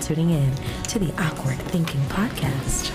[0.00, 0.52] tuning in
[0.84, 2.90] to the Awkward Thinking Podcast.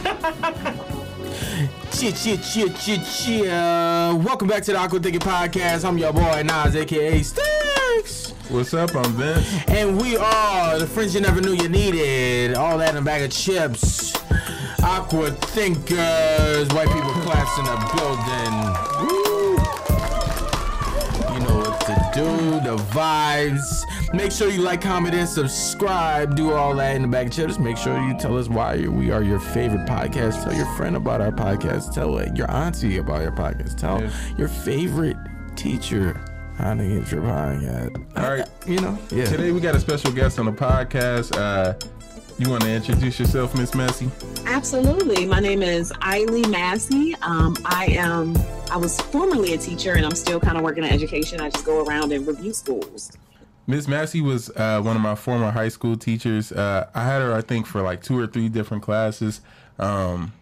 [1.91, 4.15] Chia, chia, chia, chia, chia.
[4.25, 5.85] Welcome back to the Awkward Thinking Podcast.
[5.85, 8.31] I'm your boy Nas, aka Sticks.
[8.49, 8.95] What's up?
[8.95, 9.47] I'm Vince.
[9.67, 12.55] And we are the friends you never knew you needed.
[12.55, 14.13] All that in a bag of chips.
[14.83, 16.67] Awkward thinkers.
[16.69, 18.53] White people class in the building.
[19.01, 19.57] Woo.
[21.33, 22.25] You know what to do.
[22.67, 23.85] The vibes.
[24.13, 26.35] Make sure you like, comment, and subscribe.
[26.35, 27.59] Do all that in the bag of chips.
[27.59, 30.43] Make sure you tell us why we are your favorite podcast.
[30.43, 31.93] Tell your friend about our podcast.
[31.93, 33.77] Tell your auntie about your podcast.
[33.77, 34.09] Tell Yeah.
[34.37, 35.17] your favorite
[35.55, 36.19] teacher
[36.57, 38.05] how to get your podcast.
[38.17, 38.47] All right.
[38.65, 39.25] You know, yeah.
[39.25, 41.35] Today we got a special guest on the podcast.
[41.37, 41.73] Uh,
[42.37, 44.09] you want to introduce yourself, Miss Massey?
[44.45, 45.25] Absolutely.
[45.25, 47.15] My name is Eileen Massey.
[47.21, 48.35] Um, I am.
[48.71, 51.41] I was formerly a teacher, and I'm still kind of working in education.
[51.41, 53.11] I just go around and review schools.
[53.67, 56.51] Miss Massey was uh, one of my former high school teachers.
[56.51, 59.41] Uh, I had her, I think, for like two or three different classes.
[59.79, 60.33] Um,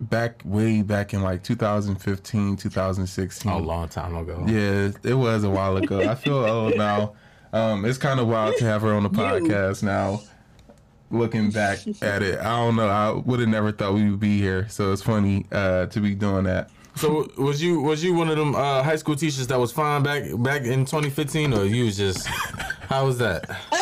[0.00, 3.50] Back way back in like 2015, 2016.
[3.50, 4.44] a long time ago.
[4.46, 6.08] Yeah, it was a while ago.
[6.08, 7.14] I feel old now.
[7.52, 10.20] Um, it's kind of wild to have her on the podcast now.
[11.10, 12.86] Looking back at it, I don't know.
[12.86, 14.68] I would have never thought we would be here.
[14.68, 16.70] So it's funny uh, to be doing that.
[16.98, 20.02] So was you was you one of them uh, high school teachers that was fine
[20.02, 23.48] back back in 2015, or you was just how was that?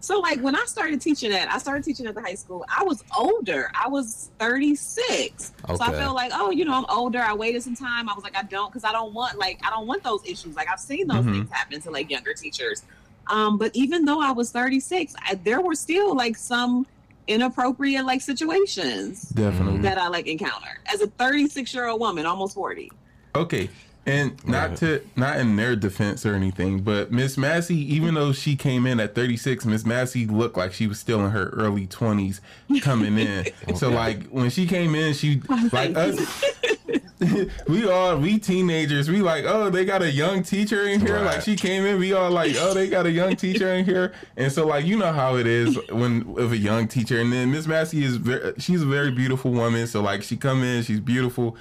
[0.00, 2.64] So, like when I started teaching at, I started teaching at the high school.
[2.74, 3.70] I was older.
[3.78, 5.52] I was 36.
[5.66, 7.18] So I felt like, oh, you know, I'm older.
[7.20, 8.08] I waited some time.
[8.08, 10.56] I was like, I don't, because I don't want like I don't want those issues.
[10.56, 11.32] Like I've seen those Mhm.
[11.32, 12.84] things happen to like younger teachers.
[13.26, 16.86] Um, but even though I was 36, I, there were still like some
[17.28, 19.80] inappropriate like situations Definitely.
[19.82, 22.90] that I like encounter as a 36 year old woman, almost 40.
[23.34, 23.68] Okay.
[24.06, 24.78] And not Right.
[24.78, 29.00] to not in their defense or anything, but Miss Massey, even though she came in
[29.00, 32.40] at 36, Miss Massey looked like she was still in her early 20s
[32.80, 33.46] coming in.
[33.76, 35.42] So like when she came in, she
[35.72, 36.42] like us
[37.68, 41.20] we all we teenagers, we like, oh, they got a young teacher in here.
[41.20, 44.12] Like she came in, we all like, oh, they got a young teacher in here.
[44.36, 47.20] And so like you know how it is when with a young teacher.
[47.20, 49.86] And then Miss Massey is very, she's a very beautiful woman.
[49.86, 51.56] So like she come in, she's beautiful.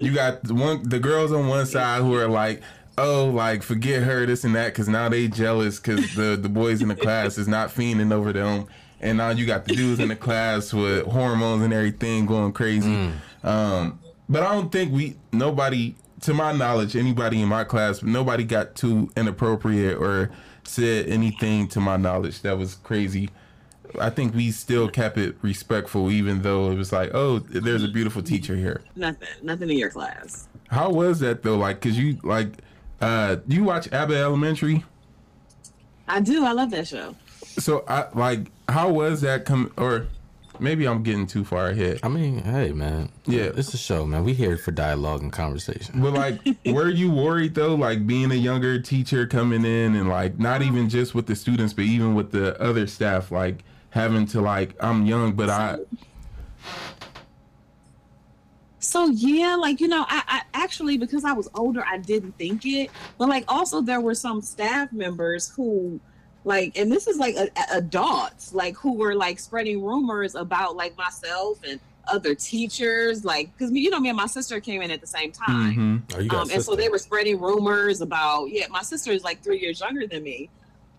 [0.00, 2.62] You got the one the girls on one side who are like,
[2.98, 6.82] oh, like forget her, this and that, because now they jealous because the the boys
[6.82, 8.66] in the class is not fiending over them,
[9.00, 13.10] and now you got the dudes in the class with hormones and everything going crazy.
[13.44, 18.44] Um, but I don't think we nobody, to my knowledge, anybody in my class, nobody
[18.44, 20.30] got too inappropriate or
[20.64, 23.30] said anything to my knowledge that was crazy.
[24.00, 27.88] I think we still kept it respectful, even though it was like, oh, there's a
[27.88, 28.82] beautiful teacher here.
[28.96, 30.48] Nothing, nothing in your class.
[30.68, 31.56] How was that though?
[31.56, 32.48] Like, cause you like,
[33.00, 34.84] uh, you watch Abbott Elementary.
[36.08, 36.44] I do.
[36.44, 37.14] I love that show.
[37.58, 39.72] So I like, how was that come?
[39.76, 40.08] Or
[40.60, 42.00] maybe I'm getting too far ahead.
[42.02, 43.50] I mean, hey man, Yeah.
[43.56, 44.24] it's a show, man.
[44.24, 46.00] We here for dialogue and conversation.
[46.00, 47.74] But like, were you worried though?
[47.74, 50.76] Like being a younger teacher coming in and like not mm-hmm.
[50.76, 54.74] even just with the students, but even with the other staff, like having to like,
[54.80, 55.78] I'm young, but I
[58.78, 62.66] So yeah, like you know, I, I actually because I was older, I didn't think
[62.66, 66.00] it, but like also there were some staff members who,
[66.44, 70.76] like, and this is like a, a- adults, like who were like spreading rumors about
[70.76, 74.90] like myself and other teachers, like because you know me and my sister came in
[74.90, 76.02] at the same time.
[76.10, 76.30] Mhm.
[76.32, 79.58] Oh, um, and so they were spreading rumors about yeah my sister is like three
[79.58, 80.50] years younger than me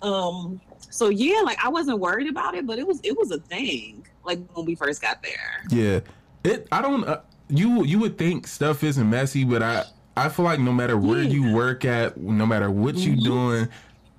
[0.01, 3.39] um so yeah like i wasn't worried about it but it was it was a
[3.39, 5.99] thing like when we first got there Yeah,
[6.43, 6.67] it.
[6.71, 7.03] I don't.
[7.07, 9.83] Uh, you you would think stuff isn't messy, but I
[10.17, 11.29] I feel like no matter where Yeah.
[11.29, 13.23] you work at, no matter what you Mhm.
[13.23, 13.67] doing,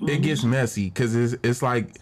[0.01, 1.97] it gets messy because it's it's like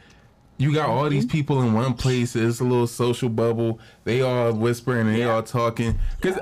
[0.59, 1.10] you got all Mm-hmm.
[1.10, 2.37] these people in one place.
[2.37, 3.81] It's a little social bubble.
[4.05, 5.99] They all whispering and they all talking.
[6.21, 6.38] Because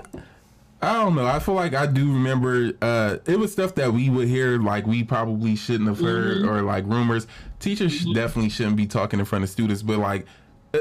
[0.83, 1.25] I don't know.
[1.27, 2.73] I feel like I do remember.
[2.83, 6.49] Uh, it was stuff that we would hear like we probably shouldn't have heard Mm-hmm.
[6.49, 7.27] or like rumors.
[7.61, 10.27] Teachers sh- definitely shouldn't be talking in front of students, but like.
[10.75, 10.79] uh,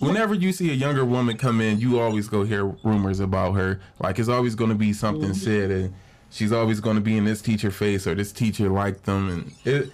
[0.00, 3.80] Whenever you see a younger woman come in, you always go hear rumors about her.
[4.00, 5.32] Like it's always going to be something Mm-hmm.
[5.32, 5.94] said, and
[6.34, 9.52] she's always going to be in this teacher face or this teacher liked them, and
[9.64, 9.92] it.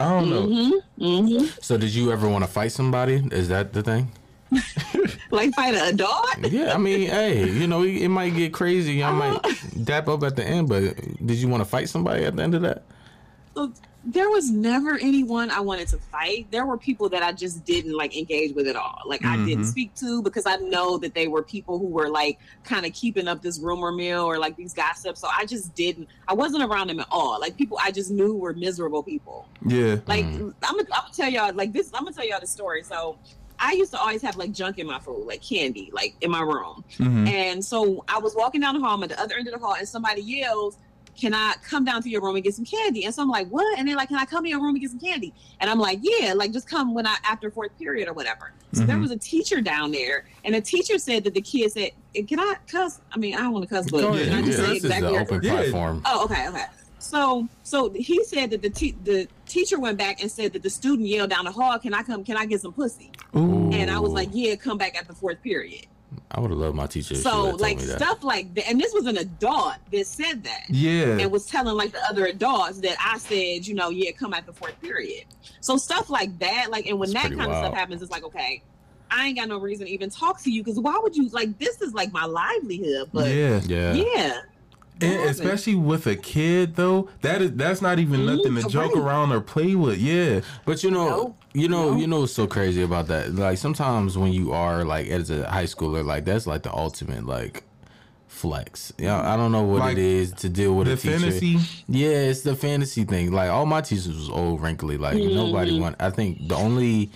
[0.00, 0.46] I don't know.
[0.46, 3.22] mm-hmm, hmm So did you ever want to fight somebody?
[3.30, 4.10] Is that the thing?
[5.30, 9.02] like fight a dog Yeah, I mean, hey, you know, it might get crazy.
[9.02, 12.34] I might dap up at the end, but did you want to fight somebody at
[12.36, 12.82] the end of that?
[14.06, 16.46] There was never anyone I wanted to fight.
[16.50, 18.98] There were people that I just didn't like engage with at all.
[19.06, 19.70] Like I didn't Mhm.
[19.70, 23.26] speak to because I know that they were people who were like kind of keeping
[23.28, 25.20] up this rumor mill or like these gossips.
[25.20, 26.08] So I just didn't.
[26.28, 27.40] I wasn't around them at all.
[27.40, 29.48] Like people I just knew were miserable people.
[29.66, 29.96] Yeah.
[30.06, 30.52] Like Mm.
[30.62, 31.90] I'm gonna, tell y'all like this.
[31.94, 32.82] I'm gonna tell y'all the story.
[32.82, 33.16] So
[33.58, 36.42] I used to always have like junk in my food, like candy, like in my
[36.42, 36.84] room.
[36.98, 39.54] hmm And so I was walking down the hall, I'm at the other end of
[39.54, 40.76] the hall, and somebody yells,
[41.18, 43.04] Can I come down to your room and get some candy?
[43.04, 43.78] And so I'm like, What?
[43.78, 45.34] And they're like, Can I come to your room and get some candy?
[45.60, 48.52] And I'm like, Yeah, like just come when I after fourth period or whatever.
[48.72, 49.00] So there Mhm.
[49.02, 51.90] was a teacher down there, and the teacher said that the kid said,
[52.28, 53.00] Can I cuss?
[53.12, 54.32] I mean, I don't want to cuss, but Go can ahead.
[54.32, 56.02] I Yeah, say this is exactly the open platform.
[56.06, 56.64] Oh, okay, okay.
[56.98, 60.70] So, so he said that the te- the teacher went back and said that the
[60.70, 62.24] student yelled down the hall, "Can I come?
[62.24, 63.70] Can I get some pussy?" Ooh.
[63.72, 65.86] And I was like, "Yeah, come back at the fourth period."
[66.30, 67.14] I would have loved my teacher.
[67.14, 68.00] if she So, would've told like me that.
[68.00, 71.18] stuff like that, and this was an adult that said that Yeah.
[71.18, 74.46] and was telling like the other adults that I said, you know, yeah, come at
[74.46, 75.24] the fourth period.
[75.60, 78.10] So stuff like that, like, and when That's that pretty kind of stuff happens, it's
[78.10, 78.62] like, okay,
[79.10, 81.58] I ain't got no reason to even talk to you because why would you like
[81.58, 83.92] this is like my livelihood, but yeah, yeah.
[83.94, 84.40] yeah.
[85.00, 88.96] And especially with a kid though, that is that's not even Mhm, nothing to joke
[88.96, 89.98] around or play with.
[89.98, 90.40] Yeah.
[90.64, 93.32] But you know, You know, you know what's so crazy about that?
[93.34, 97.24] Like sometimes when you are like as a high schooler, like that's like the ultimate
[97.26, 97.62] like
[98.26, 98.92] flex.
[98.98, 101.18] Yeah, I don't know what Like, it is to deal with The a teacher.
[101.20, 101.58] fantasy.
[101.88, 103.30] Yeah, it's the fantasy thing.
[103.30, 104.98] Like all my teachers was old, wrinkly.
[104.98, 105.94] Like nobody want.
[106.00, 107.12] I think the only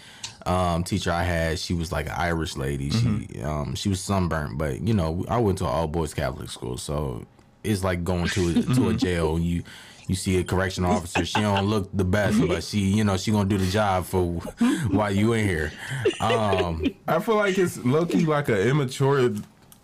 [0.47, 2.91] um, teacher I had, she was like an Irish lady.
[2.91, 6.49] She um, she was sunburnt, but you know, I went to an all boys Catholic
[6.49, 7.27] school, so
[7.65, 9.37] it's like going to a, to a jail.
[9.37, 9.65] You
[10.09, 11.25] you see a correctional officer.
[11.25, 14.25] She don't look the best, but she you know she gonna do the job for
[14.91, 15.73] while you in here.
[16.21, 19.31] Um, I feel like it's low key like an immature.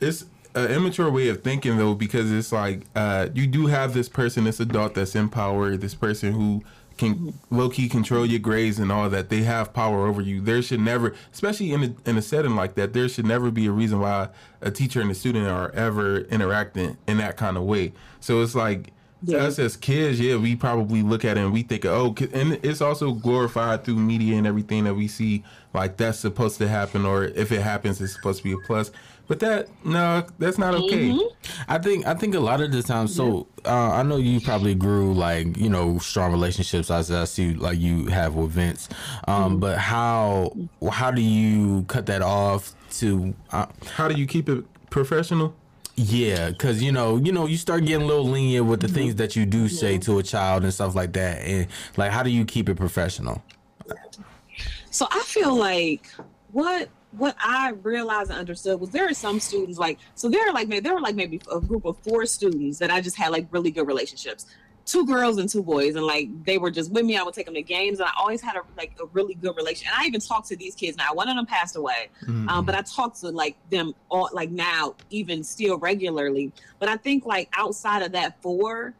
[0.00, 4.09] It's an immature way of thinking though, because it's like uh, you do have this
[4.09, 6.62] person, this adult that's in power, this person who
[6.97, 9.29] can low key control your grades and all that.
[9.29, 10.41] They have power over you.
[10.41, 13.67] There should never, especially in a, in a setting like that, there should never be
[13.67, 14.29] a reason why
[14.61, 17.93] a teacher and a student are ever interacting in that kind of way.
[18.20, 18.93] So it's like.
[19.23, 19.39] Yeah.
[19.39, 22.83] Us as kids, yeah, we probably look at it and we think, oh, and it's
[22.83, 27.25] also glorified through media and everything that we see, like that's supposed to happen, or
[27.25, 28.91] if it happens, it's supposed to be a plus.
[29.27, 31.19] But that, no, that's not okay.
[31.67, 33.09] I think I think a lot of the time.
[33.09, 37.55] So uh, I know you probably grew like you know strong relationships as I see
[37.55, 38.91] like you have with Vince.
[39.27, 40.53] Um, But how
[40.93, 43.35] how do you cut that off to?
[43.51, 43.65] Uh,
[43.95, 45.55] How do you keep it professional?
[45.96, 48.96] Yeah, because you know you know you start getting a little lenient with the mm-hmm.
[48.96, 52.23] things that you do say to a child and stuff like that, and like how
[52.23, 53.43] do you keep it professional?
[54.91, 56.08] So I feel like
[56.52, 60.52] what what I realized and understood was there are some students like so there are
[60.52, 63.31] like maybe there were like maybe a group of four students that I just had
[63.31, 64.46] like really good relationships.
[64.87, 67.17] Two girls and two boys, and like they were just with me.
[67.17, 69.57] I would take them to games, and I always had a like a really good
[69.57, 69.89] relation.
[69.89, 71.15] And I even talked to these kids now.
[71.15, 72.11] One of them passed away,
[72.49, 76.53] um, but I talked to like them all like now, even still regularly.
[76.79, 78.95] But I think like outside of that four,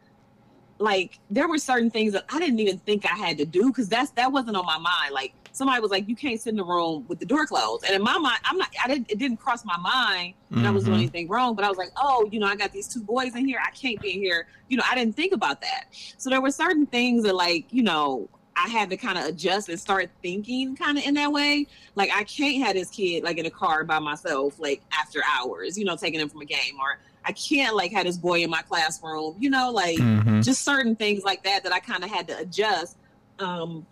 [0.79, 3.87] like there were certain things that I didn't even think I had to do because
[3.87, 5.13] that's that wasn't on my mind.
[5.13, 7.95] Like somebody was like, "You can't sit in the room with the door closed," and
[7.95, 8.69] in my mind, I'm not.
[8.83, 9.09] I didn't.
[9.09, 11.01] It didn't cross my mind that I was doing Mhm.
[11.01, 11.55] anything wrong.
[11.55, 13.59] But I was like, "Oh, you know, I got these two boys in here.
[13.65, 15.85] I can't be in here." You know, I didn't think about that.
[16.17, 18.29] So there were certain things that, like, you know.
[18.57, 21.67] I had to kind of adjust and start thinking kind of in that way.
[21.95, 25.77] Like I can't have this kid like in a car by myself, like after hours,
[25.77, 28.49] you know, taking him from a game, or I can't like have this boy in
[28.49, 30.41] my classroom, you know, like Mhm.
[30.41, 32.95] just certain things like that that I kind of had to adjust.
[33.39, 33.85] Um,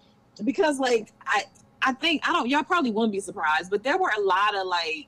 [0.44, 1.44] because like I,
[1.82, 2.48] I think I don't.
[2.50, 5.08] Y'all probably wouldn't be surprised, but there were a lot of like,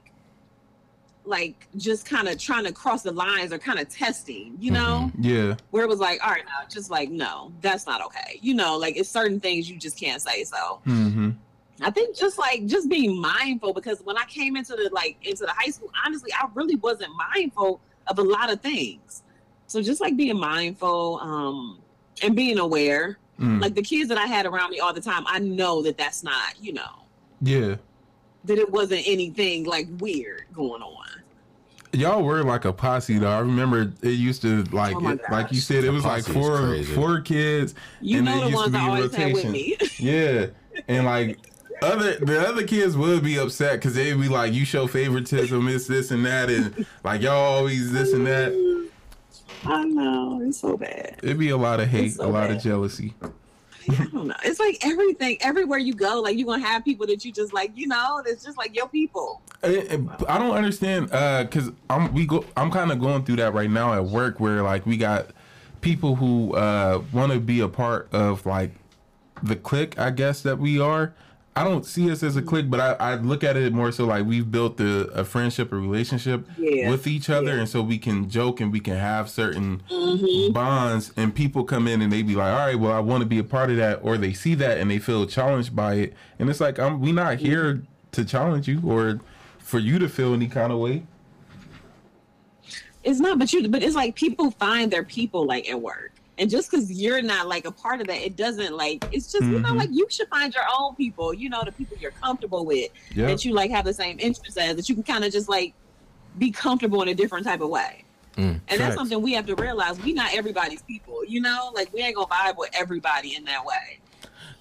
[1.25, 5.11] like just kind of trying to cross the lines or kind of testing, you know,
[5.19, 5.55] Yeah.
[5.71, 8.77] where it was like, all right, now just like no, that's not okay, you know,
[8.77, 10.43] like it's certain things you just can't say.
[10.43, 11.31] So hmm
[11.81, 15.45] I think just like just being mindful because when I came into the like into
[15.45, 19.23] the high school, honestly, I really wasn't mindful of a lot of things.
[19.67, 21.81] So just like being mindful um
[22.23, 23.61] and being aware, Mm.
[23.61, 26.23] like the kids that I had around me all the time, I know that that's
[26.23, 27.03] not, you know,
[27.41, 27.75] yeah.
[28.45, 31.05] that it wasn't anything like weird going on.
[31.91, 33.29] Y'all were like a posse though.
[33.31, 36.81] I remember it used to like Oh it, like you said it was like four
[36.83, 37.73] four kids.
[38.01, 39.51] You And know it the used to ones be I always had with rotation.
[39.51, 39.77] me.
[39.99, 40.45] Yeah.
[40.89, 41.39] And like
[41.81, 45.87] other the other kids would be upset because they'd be like, "You show favoritism, it's
[45.87, 48.89] this and that, and like y'all always this and that."
[49.63, 51.19] I know it's so bad.
[51.23, 52.57] It'd be a lot of hate, so a lot bad.
[52.57, 53.13] of jealousy.
[53.89, 54.35] I don't know.
[54.43, 57.71] It's like everything, everywhere you go, like you're gonna have people that you just like,
[57.75, 59.41] you know, that's just like your people.
[59.63, 59.97] Eh, eh,
[60.27, 63.53] I, I don't understand uh, because I'm we go I'm kind of going through that
[63.53, 65.27] right now at work where like we got
[65.81, 68.71] people who uh, want to be a part of like
[69.43, 71.13] the clique, I guess that we are.
[71.57, 72.49] I don't see us as a mm-hmm.
[72.49, 75.71] clique, but I, I look at it more so like we've built a, a friendship,
[75.71, 76.89] a relationship Yeah.
[76.89, 77.59] with each other, Yeah.
[77.59, 80.51] and so we can joke and we can have certain Mm-hmm.
[80.51, 81.13] bonds.
[81.15, 83.39] And people come in and they be like, "All right, well, I want to be
[83.39, 86.49] a part of that," or they see that and they feel challenged by it, and
[86.49, 87.45] it's like, I'm we not mm-hmm.
[87.45, 89.21] here to challenge you or
[89.59, 91.03] for you to feel any kind of way.
[93.03, 96.11] It's not, but you, but it's like people find their people like at work.
[96.37, 99.43] And just because you're not like a part of that, it doesn't like it's just
[99.45, 99.77] you know Mhm.
[99.77, 101.33] like you should find your own people.
[101.33, 103.27] You know the people you're comfortable with Yeah.
[103.27, 105.73] that you like have the same interests as that you can kind of just like
[106.37, 108.03] be comfortable in a different type of way.
[108.35, 109.97] Mm, And that's something we have to realize.
[110.01, 111.23] We not everybody's people.
[111.25, 113.99] You know, like we ain't gonna vibe with everybody in that way.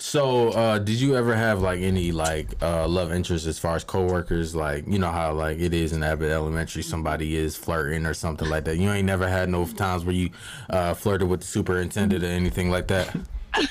[0.05, 3.85] So, uh, did you ever have like any like uh, love interest as far as
[3.85, 4.55] coworkers?
[4.55, 8.47] Like, you know how like it is in Abbott Elementary, somebody is flirting or something
[8.51, 8.77] like that.
[8.77, 10.29] You ain't never had no times where you
[10.69, 13.17] uh, flirted with the superintendent or anything like that.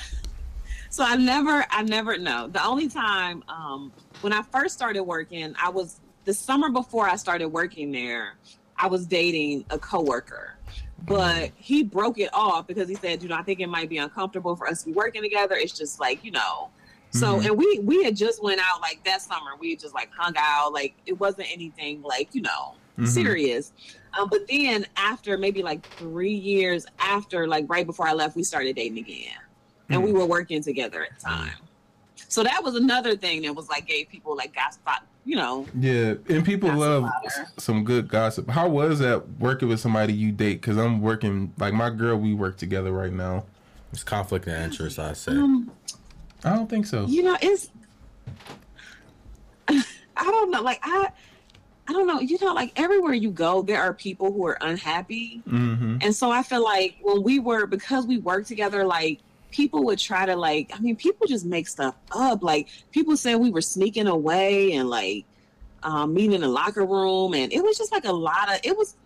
[0.90, 2.46] So I never, I never know.
[2.46, 7.16] The only time um, when I first started working, I was the summer before I
[7.16, 8.34] started working there.
[8.76, 10.53] I was dating a coworker,
[11.06, 13.98] but he broke it off because he said, "You know, I think it might be
[13.98, 15.54] uncomfortable for us to be working together.
[15.56, 16.70] It's just like you know."
[17.10, 17.46] So Mhm.
[17.46, 19.52] and we we had just went out like that summer.
[19.58, 20.72] We just like hung out.
[20.72, 23.06] Like it wasn't anything like you know Mhm.
[23.06, 23.72] serious.
[24.18, 28.44] Um, but then after maybe like three years after, like right before I left, we
[28.44, 29.32] started dating again,
[29.90, 31.63] and we were working together at the time.
[32.34, 35.68] So that was another thing that was like gave people like gossip, you know.
[35.78, 37.22] Yeah, and people love about
[37.58, 38.50] some good gossip.
[38.50, 40.60] How was that working with somebody you date?
[40.60, 42.16] Because I'm working like my girl.
[42.16, 43.44] We work together right now.
[43.92, 45.30] It's conflict of interest, I say.
[45.30, 45.70] Um,
[46.42, 47.06] I don't think so.
[47.06, 47.70] you know, it's
[49.68, 49.84] I
[50.16, 51.12] don't know, like I.
[51.86, 52.18] I don't know.
[52.18, 55.42] You know, like everywhere you go, there are people who are unhappy.
[55.46, 55.98] Mm-hmm.
[56.00, 59.20] And so I feel like when we were because we worked together, like
[59.54, 62.42] people would try to like I mean, people just make stuff up.
[62.42, 65.24] Like people said we were sneaking away and like
[65.84, 68.76] um meeting in the locker room and it was just like a lot of it
[68.76, 68.96] was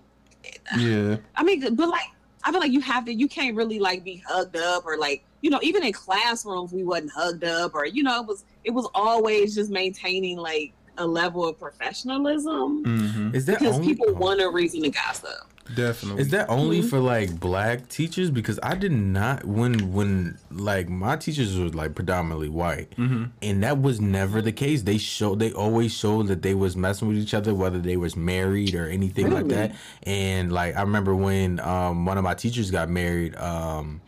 [0.77, 2.09] Yeah, I mean, but like
[2.45, 5.23] I feel like you have to you can't really like be hugged up or like
[5.43, 8.71] you know, even in classrooms we wasn't hugged up or you know, it was it
[8.71, 13.35] was always just maintaining like a level of professionalism mm-hmm.
[13.35, 15.47] Is that because only, people want a reason to gossip.
[15.75, 16.23] Definitely.
[16.23, 16.91] Is that only Mhm.
[16.91, 18.31] for like black teachers?
[18.31, 23.25] Because I did not when when like my teachers were like predominantly white, Mm-hmm.
[23.43, 24.83] and that was never the case.
[24.83, 28.17] They showed they always showed that they was messing with each other, whether they was
[28.17, 29.75] married or anything like that.
[30.05, 34.01] And like I remember when um one of my teachers got married, um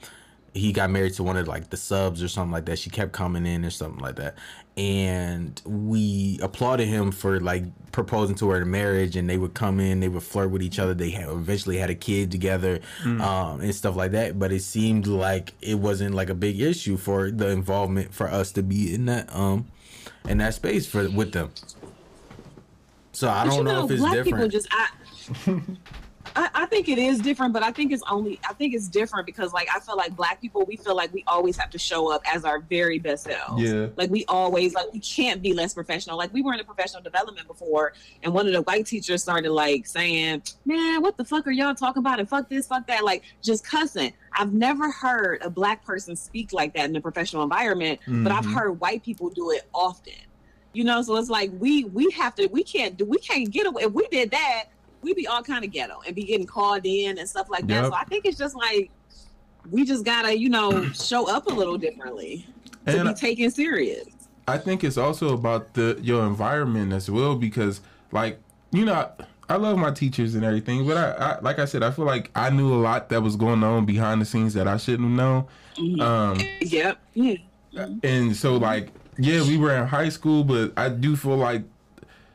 [0.53, 2.77] he got married to one of like the subs or something like that.
[2.79, 4.35] She kept coming in or something like that.
[4.81, 9.79] And we applauded him for like proposing to her in marriage and they would come
[9.79, 10.95] in, they would flirt with each other.
[10.95, 14.39] They had, eventually had a kid together um, and stuff like that.
[14.39, 18.53] But it seemed like it wasn't like a big issue for the involvement for us
[18.53, 19.67] to be in that um
[20.27, 21.51] in that space for with them.
[23.13, 24.53] So I But don't you know, if it's black people different.
[24.53, 24.89] just I,
[26.41, 29.27] I I think it is different, but I think it's only I think it's different
[29.27, 32.11] because like I feel like black people we feel like we always have to show
[32.11, 33.63] up as our very best selves.
[33.63, 33.89] Yeah.
[33.97, 36.17] Like we always like we can't be less professional.
[36.17, 37.93] Like we were in a professional development before,
[38.23, 41.75] and one of the white teachers started like saying, "Man, what the fuck are y'all
[41.75, 42.19] talking about?
[42.21, 44.13] And fuck this, fuck that." Like just cussing.
[44.33, 48.47] I've never heard a black person speak like that in a professional environment, but I've
[48.47, 48.55] Mhm.
[48.55, 50.15] heard white people do it often.
[50.73, 53.67] You know, so it's like we we have to we can't do we can't get
[53.67, 53.83] away.
[53.83, 54.65] If we did that,
[55.03, 57.87] we'd be all kind of ghetto and be getting called in and stuff like that.
[57.87, 58.91] So I think it's just like
[59.71, 62.47] we just gotta, you know, show up a little differently
[62.87, 64.07] to And be taken serious.
[64.49, 67.81] I think it's also about the your environment as well because
[68.13, 68.41] like
[68.73, 69.11] you know
[69.49, 72.31] I, love my teachers and everything, but I, I like I said I feel like
[72.35, 75.17] I knew a lot that was going on behind the scenes that I shouldn't have
[75.17, 75.47] known.
[75.77, 76.01] Mhm.
[76.01, 76.99] Um, Yep.
[77.15, 77.87] Yeah.
[78.03, 78.89] and so like
[79.19, 81.63] yeah we were in high school but i do feel like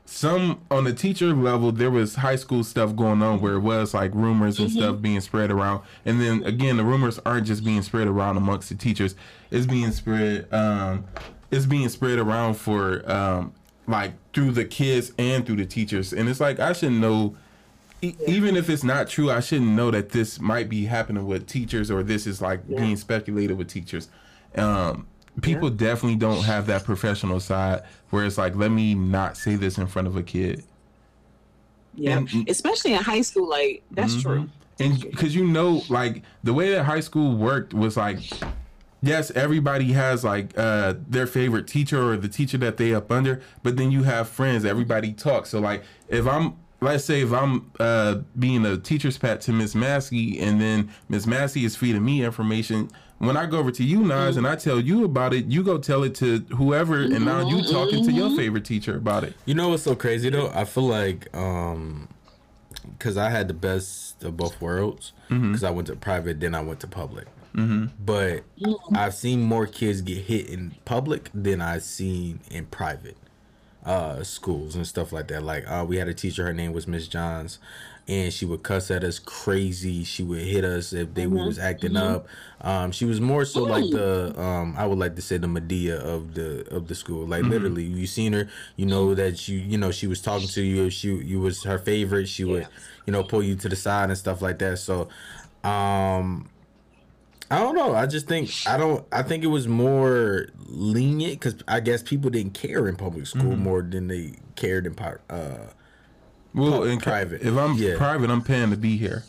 [0.08, 3.94] some on the teacher level there was high school stuff going on where it was
[3.94, 5.82] like rumors and stuff being spread around.
[6.06, 9.16] And then again the rumors aren't just being spread around amongst the teachers.
[9.52, 11.06] It's being spread um
[11.52, 13.54] it's being spread around for um
[13.88, 16.14] like through the kids and through the teachers.
[16.14, 17.36] And it's like i shouldn't know
[18.04, 21.48] e- even if it's not true i shouldn't know that this might be happening with
[21.48, 22.80] teachers or this is like Yeah.
[22.82, 24.10] being speculated with teachers.
[24.56, 25.08] Um
[25.42, 29.78] people definitely don't have that professional side where it's like let me not say this
[29.78, 30.64] in front of a kid
[31.96, 32.18] Yeah.
[32.18, 34.22] And- Especially in high school, like that's Mhm.
[34.22, 34.50] true.
[34.80, 38.20] and because you know like the way that high school worked was like
[39.02, 43.42] yes everybody has like uh their favorite teacher or the teacher that they up under
[43.64, 47.72] but then you have friends everybody talks so like if i'm let's say if i'm
[47.80, 52.26] uh being a teacher's pet to miss Massey, and then miss massey is feeding me
[52.26, 55.64] information when I go over to you, Nas, and I tell you about it, you
[55.64, 59.36] go tell it to whoever, and now you talking to your favorite teacher about it.
[59.46, 60.52] You know what's so crazy though?
[60.54, 62.10] I feel like um
[62.92, 66.62] because I had the best of both worlds because I went to private, then I
[66.62, 67.28] went to public.
[67.56, 67.86] Mm-hmm.
[68.04, 68.44] But
[68.94, 73.18] I've seen more kids get hit in public than I've seen in private
[73.86, 75.44] uh, schools and stuff like that.
[75.44, 77.60] Like uh, we had a teacher, her name was Miss Johns,
[78.08, 80.04] and she would cuss at us crazy.
[80.04, 82.28] She would hit us if they we was acting up.
[82.62, 85.98] Um, she was more so like the um, I would like to say the Madea
[85.98, 87.26] of the of the school.
[87.26, 90.62] Like literally, you seen her, you know that you you know she was talking to
[90.62, 90.86] you.
[90.86, 92.68] If she you was her favorite, she would
[93.06, 94.80] you know pull you to the side and stuff like that.
[94.80, 95.10] So.
[95.64, 96.50] Um,
[97.50, 97.94] I don't know.
[97.94, 99.06] I just think I don't.
[99.12, 103.56] I think it was more lenient because I guess people didn't care in public school
[103.56, 104.98] more than they cared in.
[105.30, 105.68] Uh,
[106.56, 107.42] Well, in private.
[107.42, 107.98] If I'm Yeah.
[107.98, 109.24] private, I'm paying to be here.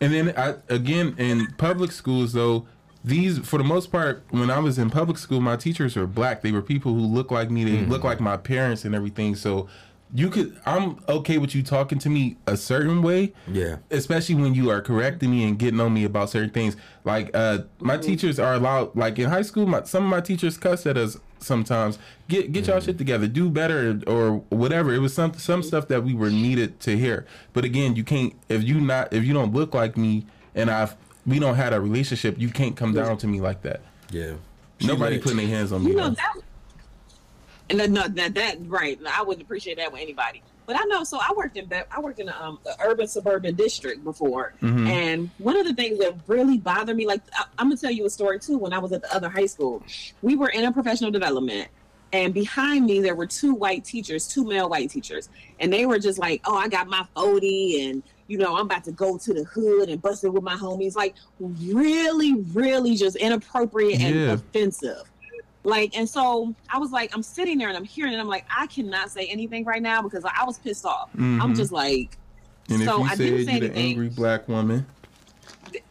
[0.00, 2.66] And then I again in public schools though,
[3.04, 6.42] these for the most part, when I was in public school, my teachers were black.
[6.42, 7.64] They were people who look like me.
[7.64, 7.90] They Mm-hmm.
[7.90, 9.34] look like my parents and everything.
[9.34, 9.68] So
[10.12, 13.32] you could, I'm okay with you talking to me a certain way.
[13.46, 13.76] Yeah.
[13.92, 16.76] Especially when you are correcting me and getting on me about certain things.
[17.04, 18.96] Like uh, my teachers are allowed.
[18.96, 21.98] Like in high school, my, some of my teachers cuss at us sometimes.
[22.28, 23.26] Get get y'all shit together.
[23.26, 24.92] Do better or whatever.
[24.94, 27.26] It was some some stuff that we were needed to hear.
[27.52, 30.96] But again, you can't if you not if you don't look like me and I've
[31.26, 32.38] we don't had a relationship.
[32.38, 33.80] You can't come down to me like that.
[34.10, 34.34] yeah.
[34.82, 35.90] Nobody like- putting their hands on me.
[35.90, 36.14] You know though.
[36.14, 36.36] that,
[37.68, 38.98] and then, no, that that right.
[39.06, 40.42] I wouldn't appreciate that with anybody.
[40.70, 41.02] But I know.
[41.02, 44.86] So I worked in I worked in um, the urban suburban district before, Mm-hmm.
[44.86, 48.06] and one of the things that really bothered me, like I, I'm gonna tell you
[48.06, 48.56] a story too.
[48.56, 49.82] When I was at the other high school,
[50.22, 51.66] we were in a professional development.
[52.12, 55.98] And behind me, there were two white teachers, two male white teachers, and they were
[55.98, 59.34] just like, "Oh, I got my 40, and you know, I'm about to go to
[59.34, 64.32] the hood and bust it with my homies." Like, really, really, just inappropriate and Yeah.
[64.34, 65.02] offensive.
[65.62, 68.18] Like, and so I was like, I'm sitting there and I'm hearing it.
[68.18, 71.10] I'm like, I cannot say anything right now because I was pissed off.
[71.14, 71.56] I'm Mhm.
[71.56, 72.16] just like,
[72.70, 73.76] And so if I didn't say anything.
[73.76, 74.86] angry black woman,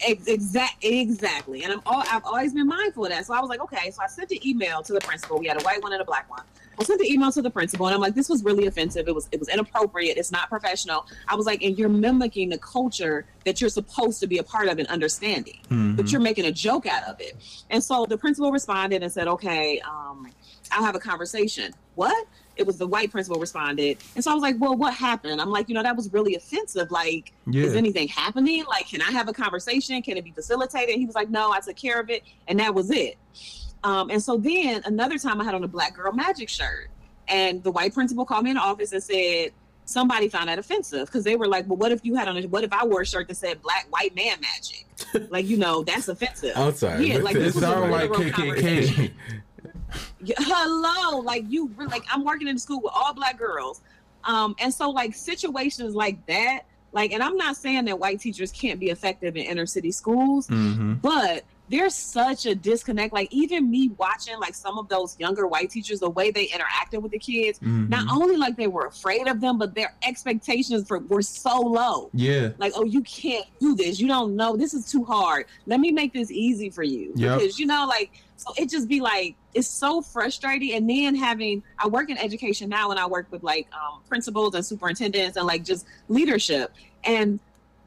[0.02, 1.64] ex- exact, exactly.
[1.64, 3.26] And I'm all, I've always been mindful of that.
[3.26, 3.92] So I was like, okay.
[3.92, 5.38] So I sent an email to the principal.
[5.40, 6.44] We had a white one and a black one.
[6.80, 9.08] I sent the email to the principal, and I'm like, this was really offensive.
[9.08, 10.18] It was, it was inappropriate.
[10.18, 11.06] It's not professional.
[11.28, 14.68] I was like, and you're mimicking the culture that you're supposed to be a part
[14.70, 15.60] of and understanding.
[15.66, 15.96] Mm-hmm.
[15.96, 17.36] but you're making a joke out of it.
[17.70, 20.28] And so the principal responded and said, okay, um,
[20.72, 21.74] I'll have a conversation.
[21.96, 22.28] What?
[22.56, 23.98] It was the white principal responded.
[24.16, 25.40] And so I was like, well, what happened?
[25.42, 26.92] I'm like, you know, that was really offensive.
[26.92, 27.64] Like, Yeah.
[27.64, 28.66] is anything happening?
[28.66, 30.02] Like, can I have a conversation?
[30.02, 30.96] Can it be facilitated?
[30.96, 32.24] He was like, no, I took care of it.
[32.48, 33.18] And that was it.
[33.84, 36.90] Um, and so then another time I had on a black girl magic shirt.
[37.28, 39.52] And the white principal called me in the office and said,
[39.86, 42.42] somebody found that offensive because they were like, well, what if you had on a,
[42.48, 44.86] what if I wore a shirt that said black white man magic?
[45.32, 46.54] like, you know, that's offensive.
[46.56, 47.08] I'm sorry.
[47.08, 49.06] Yeah, like this was a sound like conversation.
[49.06, 49.12] KKK.
[50.38, 53.82] Hello like you re- like i'm working in the school with all black girls
[54.24, 56.62] um and so like situations like that
[56.92, 60.48] like and i'm not saying that white teachers can't be effective in inner city schools
[60.48, 65.48] hmm but there's such a disconnect like even me watching like some of those younger
[65.48, 67.90] white teachers the way they interacted with the kids Mm-hmm.
[67.90, 72.10] not only like they were afraid of them but their expectations for were so low.
[72.14, 72.50] Yeah.
[72.58, 74.00] like oh you can't do this.
[74.00, 74.56] You don't know.
[74.56, 75.46] This is too hard.
[75.66, 77.12] Let me make this easy for you.
[77.16, 77.40] Yep.
[77.40, 80.74] because you know like so it just be like it's so frustrating.
[80.74, 84.56] And then having i work in education now and i work with like um, principals
[84.56, 86.72] and superintendents and like just leadership.
[87.04, 87.40] And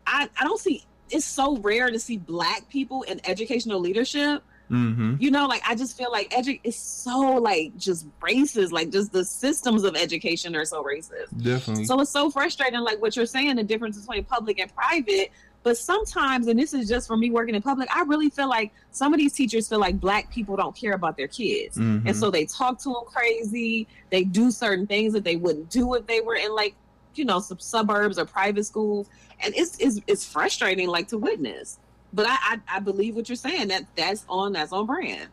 [0.07, 5.17] i i don't see it's so rare to see black people in educational leadership Mm-hmm.
[5.21, 9.13] you know like i just feel like edu- it's so like just racist like just
[9.13, 11.85] the systems of education are so racist Definitely.
[11.85, 15.31] so it's so frustrating, like what you're saying, the difference between public and private.
[15.63, 18.73] But sometimes, and this is just for me working in public, I really feel like
[18.93, 21.77] some of these teachers feel like black people don't care about their kids.
[21.77, 22.07] Mhm.
[22.07, 23.87] And so they talk to them crazy.
[24.11, 26.75] They do certain things that they wouldn't do if they were in like,
[27.15, 29.07] you know, some suburbs or private schools.
[29.43, 31.79] And it's it's, it's frustrating like to witness.
[32.13, 35.29] But I, I I believe what you're saying that that's on that's on brand.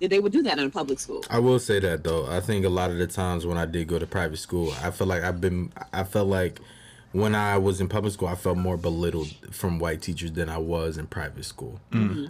[0.00, 1.24] That they would do that in a public school.
[1.28, 2.26] I will say that though.
[2.26, 4.90] I think a lot of the times when I did go to private school, I
[4.90, 5.72] feel like I've been.
[5.92, 6.60] I felt like
[7.12, 10.58] when I was in public school, I felt more belittled from white teachers than I
[10.58, 11.80] was in private school.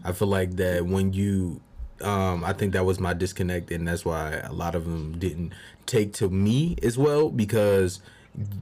[0.05, 1.61] I feel like that when you,
[2.01, 5.53] um, I think that was my disconnect, and that's why a lot of them didn't
[5.87, 8.01] take to me as well because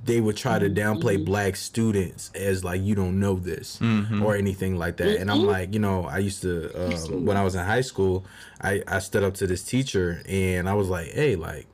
[0.05, 1.25] they would try to downplay mm-hmm.
[1.25, 4.23] black students as like you don't know this mm-hmm.
[4.23, 5.21] or anything like that.
[5.21, 5.47] And i'm mm-hmm.
[5.49, 8.25] like you know i used to uh, when i was in high school
[8.61, 11.67] I, I stood up to this teacher and i was like hey like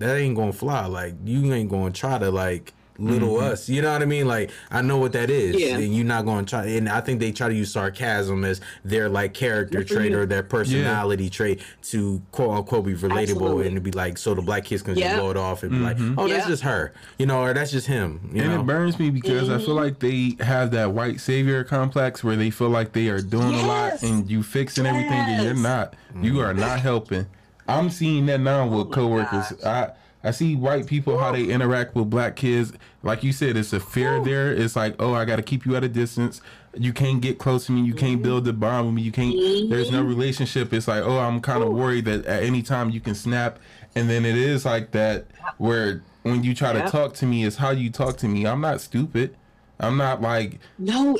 [0.00, 0.86] that ain't gonna fly.
[0.86, 3.52] Like you ain't gonna try to like little mm-hmm.
[3.52, 3.68] us.
[3.68, 4.28] You know what I mean?
[4.28, 5.78] Like I know what that is, Yeah.
[5.78, 6.66] and you're not going to try.
[6.66, 10.18] And I think they try to use sarcasm as their like character trait you.
[10.18, 13.66] or their personality trait to quote unquote be relatable Absolutely.
[13.68, 15.08] and to be like so the black kids can Yeah.
[15.10, 16.18] just blow it off and be like, mm-hmm.
[16.18, 18.30] oh, that's just her, you know, or that's just him.
[18.32, 18.60] You and know?
[18.60, 19.64] it burns me because I Mm-hmm.
[19.64, 23.54] feel like they have that white savior complex where they feel like they are doing
[23.54, 25.62] a lot and you fixing everything and you're Yes.
[25.62, 25.94] not.
[26.22, 27.26] You are not helping.
[27.68, 29.64] I'm seeing that now with Oh my coworkers.
[29.64, 29.90] I
[30.22, 32.72] I see white people how they interact with black kids.
[33.02, 34.52] Like you said, it's a fear there.
[34.52, 36.42] It's like, oh, I got to keep you at a distance.
[36.76, 37.80] You can't get close to me.
[37.80, 37.98] You Mm-hmm.
[38.06, 39.02] can't build a bond with me.
[39.02, 39.34] You can't.
[39.70, 40.72] There's no relationship.
[40.74, 43.58] It's like, oh, I'm kind of worried that at any time you can snap.
[43.94, 47.56] And then it is like that where when you try to talk to me, it's
[47.56, 48.46] how you talk to me.
[48.46, 49.34] I'm not stupid.
[49.80, 51.16] I'm not like No,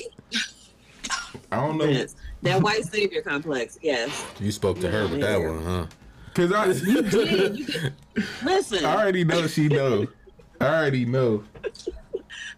[1.50, 3.78] I don't know it's that white savior complex.
[3.82, 4.24] Yes.
[4.38, 5.86] you spoke to her with that one, huh?
[6.26, 7.94] because I Yeah, you can-
[8.44, 10.06] Listen, I already know she know.
[10.60, 11.42] I already know.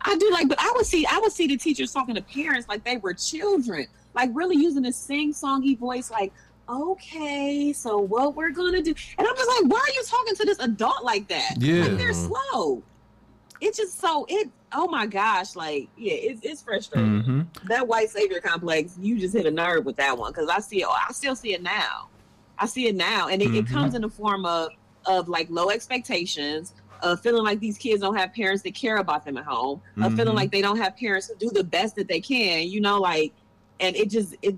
[0.02, 2.68] I do like, but I would see, I would see the teachers talking to parents
[2.68, 6.32] like they were children, like really using a sing-songy voice, like,
[6.68, 10.44] "Okay, so what we're gonna do?" And I'm just like, "Why are you talking to
[10.44, 11.54] this adult like that?
[11.58, 11.82] Yeah.
[11.84, 12.82] like they're slow."
[13.60, 14.50] It's just so it.
[14.72, 17.20] Oh my gosh, like yeah, it's it's frustrating.
[17.22, 20.58] hmm That white savior complex, you just hit a nerve with that one because I
[20.58, 20.88] see it.
[20.88, 22.08] I still see it now.
[22.58, 23.72] I see it now, and it, it Mhm.
[23.72, 24.70] comes in the form of
[25.06, 29.24] of like low expectations, of feeling like these kids don't have parents that care about
[29.24, 30.36] them at home, of feeling mm-hmm.
[30.36, 32.68] like they don't have parents who do the best that they can.
[32.68, 33.32] You know, like,
[33.80, 34.56] and it just it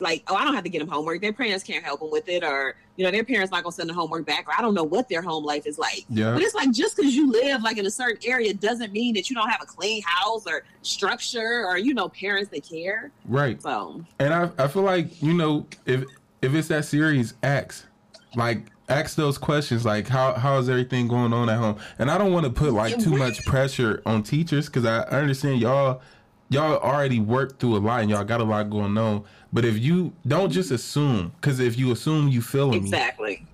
[0.00, 1.20] like oh I don't have to get them homework.
[1.20, 3.90] Their parents can't help them with it, or you know their parents not gonna send
[3.90, 6.04] the homework back, or I don't know what their home life is like.
[6.08, 6.32] Yeah.
[6.32, 9.28] But it's like just because you live like in a certain area doesn't mean that
[9.28, 13.10] you don't have a clean house or structure or you know parents that care.
[13.26, 13.60] Right.
[13.60, 16.04] So And I I feel like, you know, if
[16.42, 17.86] if it's that serious, X,
[18.34, 21.78] Like ask those questions like how how is everything going on at home?
[21.98, 25.60] And I don't want to put like too much pressure on teachers cuz I understand
[25.60, 26.02] y'all
[26.48, 29.24] y'all already worked through a lot and y'all got a lot going on.
[29.52, 32.78] But if you don't just assume cuz if you assume you feeling me.
[32.78, 33.46] exactly,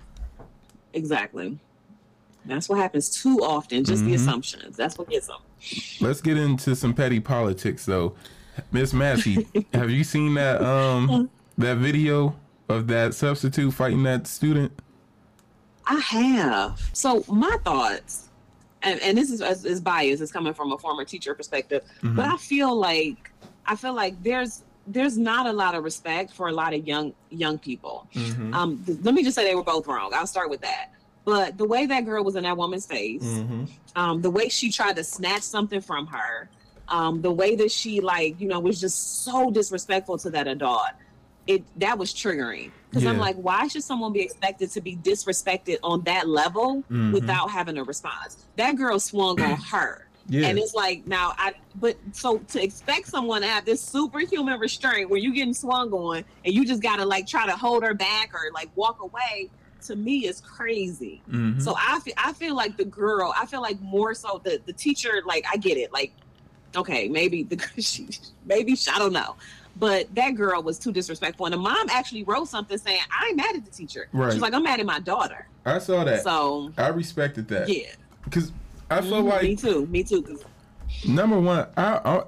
[0.93, 1.59] exactly.
[2.45, 3.83] That's what happens too often.
[3.83, 4.77] Just the assumptions.
[4.77, 5.37] That's what gets them.
[5.99, 8.15] Let's get into some petty politics though.
[8.71, 12.35] Miss Massey, have you seen that um that video
[12.69, 14.71] of that substitute fighting that student?
[15.89, 16.79] I have.
[16.93, 18.29] So my thoughts,
[18.83, 20.21] and, and this is, is is biased.
[20.21, 23.31] It's coming from a former teacher perspective, but I feel like
[23.65, 27.13] I feel like there's there's not a lot of respect for a lot of young
[27.29, 28.07] young people.
[28.13, 28.53] Mm-hmm.
[28.53, 30.11] Um, th- let me just say they were both wrong.
[30.13, 30.91] I'll start with that.
[31.25, 33.65] But the way that girl was in that woman's face, Mm-hmm.
[33.97, 36.49] um, the way she tried to snatch something from her,
[36.87, 40.87] um, the way that she like, you know, was just so disrespectful to that adult.
[41.47, 45.77] It that was triggering because I'm like, why should someone be expected to be disrespected
[45.83, 47.13] on that level Mhm.
[47.13, 48.37] without having a response?
[48.57, 50.03] That girl swung on her.
[50.29, 50.47] Yeah.
[50.47, 55.09] And it's like now I but so to expect someone to have this superhuman restraint
[55.09, 58.33] where you getting swung on and you just gotta like try to hold her back
[58.33, 59.49] or like walk away
[59.85, 61.21] to me is crazy.
[61.31, 61.61] Mhm.
[61.61, 64.73] So I feel I feel like the girl, I feel like more so the the
[64.73, 66.11] teacher, like I get it, like
[66.75, 68.09] okay, maybe the she
[68.45, 69.37] maybe I don't know.
[69.79, 71.45] But that girl was too disrespectful.
[71.45, 74.07] And the mom actually wrote something saying, I ain't mad at the teacher.
[74.11, 74.33] Right.
[74.33, 75.47] She's like, I'm mad at my daughter.
[75.65, 76.23] I saw that.
[76.23, 77.69] So I respected that.
[77.69, 77.87] yeah.
[78.23, 78.51] Because
[78.89, 79.85] I feel Mhm, me too.
[79.87, 80.39] Me too.
[81.07, 82.23] number one, I, I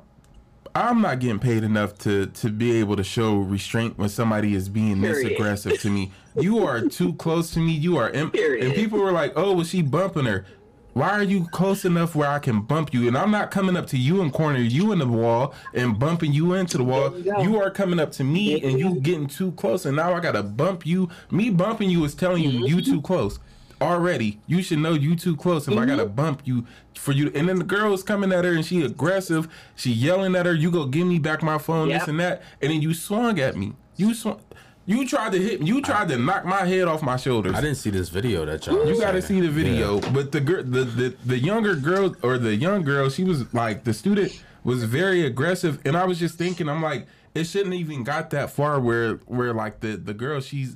[0.75, 4.69] I'm not getting paid enough to to be able to show restraint when somebody is
[4.69, 6.11] being this aggressive to me.
[6.37, 7.71] You are too close to me.
[7.73, 10.45] You are, imp- and people were like, "Oh, was she bumping her?"
[10.93, 13.07] Why are you close enough where I can bump you?
[13.07, 16.33] And I'm not coming up to you and corner you in the wall and bumping
[16.33, 17.17] you into the wall.
[17.17, 17.33] You.
[17.41, 20.43] You are coming up to me and you getting too close, and now I gotta
[20.43, 21.09] bump you.
[21.31, 22.91] Me bumping you is telling you you Mm-hmm.
[22.93, 23.39] too close
[23.81, 24.39] already.
[24.47, 25.67] You should know you too close.
[25.67, 26.15] If I gotta Mm-hmm.
[26.15, 29.47] bump you for you, and then the girl is coming at her and she aggressive.
[29.75, 30.53] She yelling at her.
[30.53, 31.89] You go give me back my phone.
[31.89, 32.41] This and that.
[32.61, 33.73] And then you swung at me.
[33.95, 34.41] You swung.
[34.89, 35.61] You tried to hit.
[35.61, 37.53] You tried to knock my head off my shoulders.
[37.53, 38.87] I didn't see this video that y'all.
[38.87, 39.99] You got to see the video.
[39.99, 43.83] But the girl, the, the the younger girl or the young girl, she was like
[43.83, 48.03] the student was very aggressive, and I was just thinking, I'm like, it shouldn't even
[48.03, 50.75] got that far where where like the the girl she's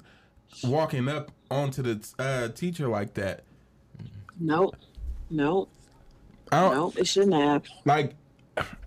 [0.63, 3.41] walking up onto the uh, teacher like that.
[4.39, 4.75] Nope.
[5.31, 5.71] Nope.
[6.51, 6.97] I don't, Nope.
[6.99, 7.63] It shouldn't have.
[7.85, 8.13] like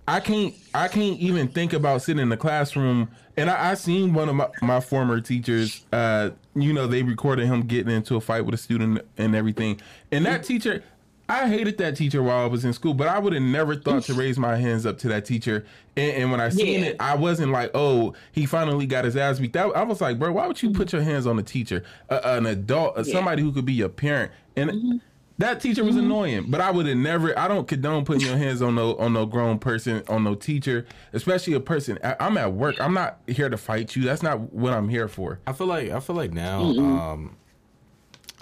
[0.07, 3.09] I can't I can't even think about sitting in the classroom.
[3.35, 7.45] And I, I seen one of my, my former teachers uh you know they recorded
[7.47, 9.81] him getting into a fight with a student and everything.
[10.11, 10.83] And that teacher
[11.29, 14.03] I hated that teacher while I was in school but I would have never thought
[14.03, 15.65] to raise my hands up to that teacher.
[15.97, 16.89] And, and when I seen Yeah.
[16.91, 19.51] it I wasn't like oh he finally got his ass beat.
[19.51, 22.21] That I was like bro why would you put your hands on a teacher uh,
[22.23, 23.11] an adult uh, Yeah.
[23.13, 24.31] somebody who could be your parent?
[24.55, 25.01] And
[25.39, 27.37] That teacher was annoying, but I would have never.
[27.37, 30.87] I don't condone putting your hands on no on no grown person, on no teacher,
[31.13, 31.99] especially a person.
[32.03, 32.81] I, I'm at work.
[32.81, 34.03] I'm not here to fight you.
[34.03, 35.39] That's not what I'm here for.
[35.45, 37.37] I feel like I feel like now, um,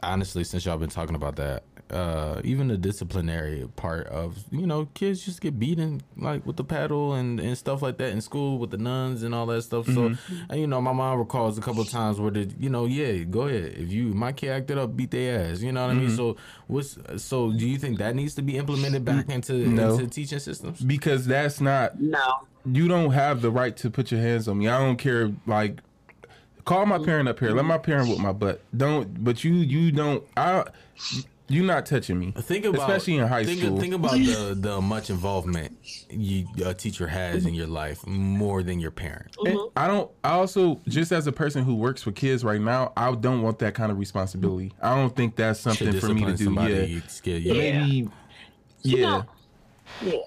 [0.02, 4.88] honestly, since y'all been talking about that, uh, even the disciplinary part of you know
[4.96, 8.58] kids just get beaten like with the paddle and, and stuff like that in school
[8.58, 9.86] with the nuns and all that stuff.
[9.86, 10.16] So,
[10.50, 13.20] and, you know, my mom recalls a couple of times where the you know, yeah,
[13.24, 13.76] go ahead.
[13.78, 15.62] If you my kid acted up, beat their ass.
[15.62, 16.10] You know what I mean?
[16.16, 17.52] So, what's so?
[17.52, 19.94] Do you think that needs to be implemented back into No.
[19.94, 20.82] into teaching systems?
[20.82, 22.48] because that's not No.
[22.66, 24.68] you don't have the right to put your hands on me.
[24.68, 25.32] I don't care.
[25.46, 25.82] Like,
[26.66, 27.52] call my parent up here.
[27.52, 28.62] Let my parent whip my butt.
[28.76, 29.24] Don't.
[29.24, 30.24] But you, you don't.
[30.36, 30.66] I.
[31.48, 32.32] You not touching me.
[32.32, 33.80] Think about especially in high think, school.
[33.80, 35.78] Think about the the much involvement
[36.10, 39.36] you a teacher has in your life more than your parent.
[39.46, 40.10] And I don't.
[40.24, 43.60] I also just as a person who works with kids right now, I don't want
[43.60, 44.74] that kind of responsibility.
[44.82, 46.52] I don't think that's To something for me to do.
[46.54, 46.68] Yeah.
[46.68, 47.54] you scare you.
[47.54, 47.80] Yeah.
[47.86, 48.10] Maybe.
[48.82, 49.02] You Yeah.
[49.10, 49.26] know,
[50.02, 50.20] yeah.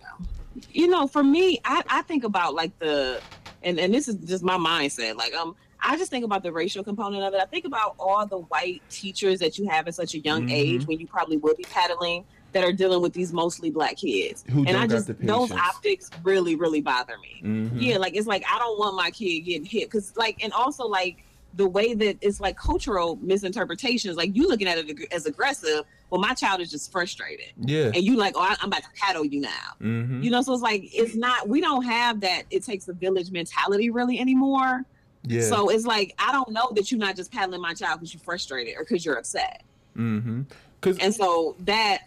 [0.73, 3.21] You know, for me, I, I think about like the
[3.63, 5.17] and, and this is just my mindset.
[5.17, 7.41] Like um I just think about the racial component of it.
[7.41, 10.53] I think about all the white teachers that you have at such a young Mhm.
[10.53, 14.45] age when you probably will be paddling that are dealing with these mostly black kids.
[14.51, 17.43] Who and I just those optics really, really bother me.
[17.45, 17.71] Mhm.
[17.81, 20.87] Yeah, like it's like I don't want my kid getting hit because like and also
[20.87, 21.19] like
[21.55, 24.17] the way that it's like cultural misinterpretations.
[24.17, 27.91] Like you looking at it as aggressive, well, my child is just frustrated, Yeah.
[27.95, 29.51] and you like, oh, I- I'm about to paddle you now.
[29.81, 30.23] Mm-hmm.
[30.23, 31.49] You know, so it's like it's not.
[31.49, 32.45] We don't have that.
[32.51, 34.85] It takes a village mentality really anymore.
[35.25, 35.43] Yeah.
[35.43, 38.21] So it's like I don't know that you're not just paddling my child because you're
[38.21, 39.63] frustrated or because you're upset.
[39.97, 40.43] mm-hmm.
[40.81, 42.03] Cause And so that.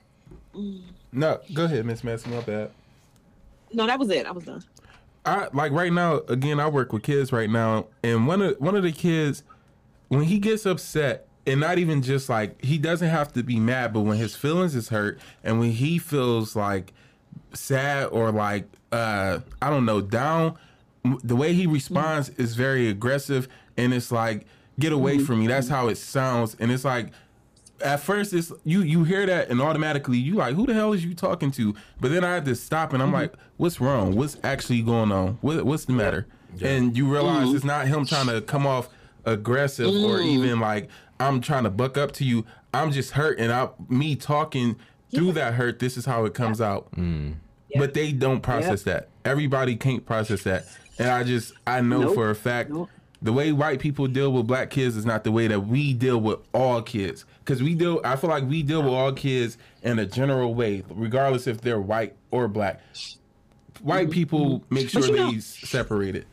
[0.55, 2.29] mm, no, go ahead, Miss Massey.
[2.29, 2.71] My bad.
[3.73, 4.25] No, that was it.
[4.25, 4.63] I was done.
[5.25, 6.21] I like right now.
[6.29, 9.43] Again, I work with kids right now, and one of one of the kids,
[10.07, 13.93] when he gets upset, and not even just like he doesn't have to be mad,
[13.93, 16.93] but when his feelings is hurt, and when he feels like
[17.53, 20.57] sad or like uh I don't know down,
[21.03, 22.41] the way he responds mm-hmm.
[22.41, 24.45] is very aggressive, and it's like
[24.79, 25.25] get away mm-hmm.
[25.25, 25.47] from me.
[25.47, 27.11] That's how it sounds, and it's like
[27.81, 31.03] at first it's you you hear that and automatically you like who the hell is
[31.03, 31.75] you talking to?
[31.99, 33.21] But then i had to stop and i'm mm-hmm.
[33.21, 34.15] like what's wrong?
[34.15, 35.37] What's actually going on?
[35.41, 36.27] What, what's the matter?
[36.61, 38.89] And you realize it's not him trying to come off
[39.25, 42.45] aggressive or even like i'm trying to buck up to you.
[42.73, 44.77] I'm just hurt and i me talking
[45.13, 46.91] through that hurt this is how it comes out.
[46.93, 47.35] Mm.
[47.75, 49.07] But they don't process that.
[49.23, 50.65] Everybody can't process that
[51.01, 52.15] and i just i know Nope.
[52.15, 52.89] for a fact Nope.
[53.21, 56.19] the way white people deal with black kids is not the way that we deal
[56.19, 57.25] with all kids.
[57.39, 60.83] Because we deal, I feel like we deal with all kids in a general way,
[60.89, 62.81] regardless if they're white or black.
[63.81, 64.11] White mm-hmm.
[64.11, 64.75] people mm-hmm.
[64.75, 66.27] make sure you know- they separate it.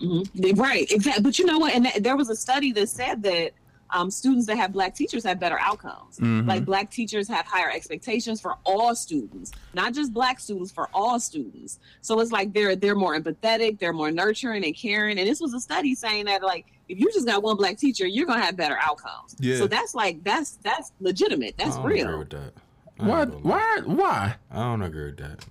[0.00, 0.60] Mm-hmm.
[0.60, 1.22] Right, exactly.
[1.22, 1.74] But you know what?
[1.74, 3.52] And that, there was a study that said that
[3.90, 6.18] um, students that have black teachers have better outcomes.
[6.18, 6.48] Mhm.
[6.48, 11.20] Like black teachers have higher expectations for all students, not just black students, for all
[11.20, 11.78] students.
[12.00, 15.18] So it's like they're they're more empathetic, they're more nurturing and caring.
[15.18, 18.06] And this was a study saying that like if you just got one black teacher,
[18.06, 19.36] you're gonna have better outcomes.
[19.38, 19.56] Yeah.
[19.58, 21.54] So that's like that's that's legitimate.
[21.58, 22.18] That's I don't agree real.
[22.18, 22.52] with that.
[23.00, 23.20] I Why?
[23.22, 23.80] ain't gonna lie.
[23.86, 23.94] Why?
[23.94, 24.34] Why?
[24.50, 25.44] I don't agree with that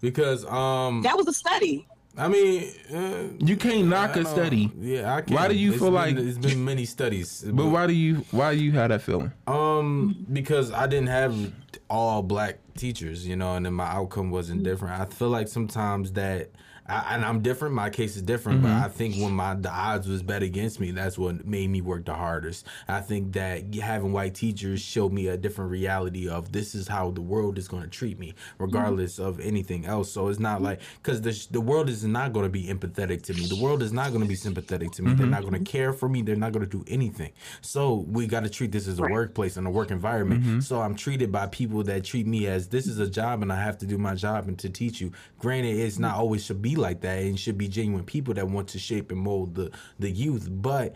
[0.00, 1.86] because um That was a study.
[2.18, 4.70] I mean uh, You can't knock a study.
[4.78, 5.34] Yeah, I can.
[5.36, 7.44] Why do you It's feel been- like- it's been many studies?
[7.46, 8.24] But why do you?
[8.32, 9.32] Why do you have that feeling?
[9.46, 11.52] Um, because I didn't have
[11.88, 15.00] all black teachers, you know, and then my outcome wasn't different.
[15.00, 16.50] I feel like sometimes that,
[16.88, 17.74] I, and I'm different.
[17.74, 18.84] My case is different, but mm-hmm.
[18.84, 22.04] I think when my the odds was bet against me, that's what made me work
[22.04, 22.66] the hardest.
[22.86, 27.10] I think that having white teachers showed me a different reality of this is how
[27.10, 28.62] the world is going to treat me, mm-hmm.
[28.64, 30.10] regardless of anything else.
[30.12, 33.34] So it's not like because the the world is not going to be empathetic to
[33.34, 33.46] me.
[33.46, 35.14] The world is not going to be sympathetic to me.
[35.14, 35.64] They're not going to mm-hmm.
[35.64, 36.22] care for me.
[36.22, 37.32] They're not going to do anything.
[37.60, 39.12] So we got to treat this as a Right.
[39.12, 40.62] workplace and a work environment.
[40.62, 43.60] So I'm treated by people that treat me as this is a job and I
[43.62, 45.12] have to do my job and to teach you.
[45.38, 48.68] Granted, it's not always should be like that and should be genuine people that want
[48.68, 50.94] to shape and mold the the youth, but.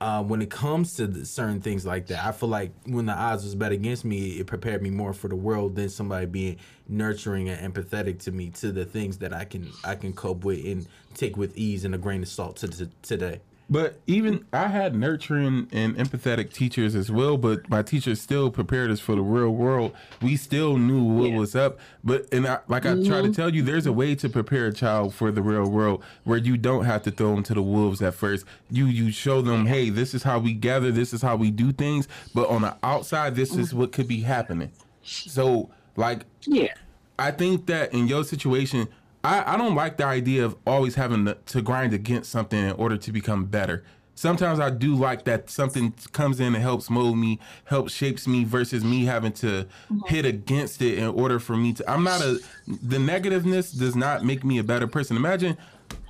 [0.00, 3.14] Uh, when it comes to the, certain things like that, I feel like when the
[3.14, 6.58] odds was bet against me, it prepared me more for the world than somebody being
[6.88, 10.62] nurturing and empathetic to me to the things that I can I can cope with
[10.66, 13.40] and take with ease and a grain of salt to, to today.
[13.68, 18.90] But even I had nurturing and empathetic teachers as well, but my teachers still prepared
[18.90, 19.94] us for the real world.
[20.20, 21.38] We still knew what Yeah.
[21.38, 21.78] was up.
[22.02, 23.32] But and I, like I try to mm-hmm.
[23.32, 26.58] tell you, there's a way to prepare a child for the real world where you
[26.58, 28.44] don't have to throw them to the wolves at first.
[28.70, 31.72] You you show them, hey, this is how we gather, this is how we do
[31.72, 32.06] things.
[32.34, 33.78] But on the outside, this is mm-hmm.
[33.78, 34.72] what could be happening.
[35.02, 36.74] So like Yeah.
[37.18, 38.88] I think that in your situation,
[39.24, 42.72] I, I don't like the idea of always having to, to grind against something in
[42.72, 43.82] order to become better.
[44.14, 48.44] sometimes I do like that something comes in and helps mold me, helps shapes me
[48.44, 49.98] versus me having to mm-hmm.
[50.06, 51.90] hit against it in order for me to.
[51.90, 52.38] I'm not a.
[52.66, 55.16] The negativeness does not make me a better person.
[55.16, 55.56] Imagine.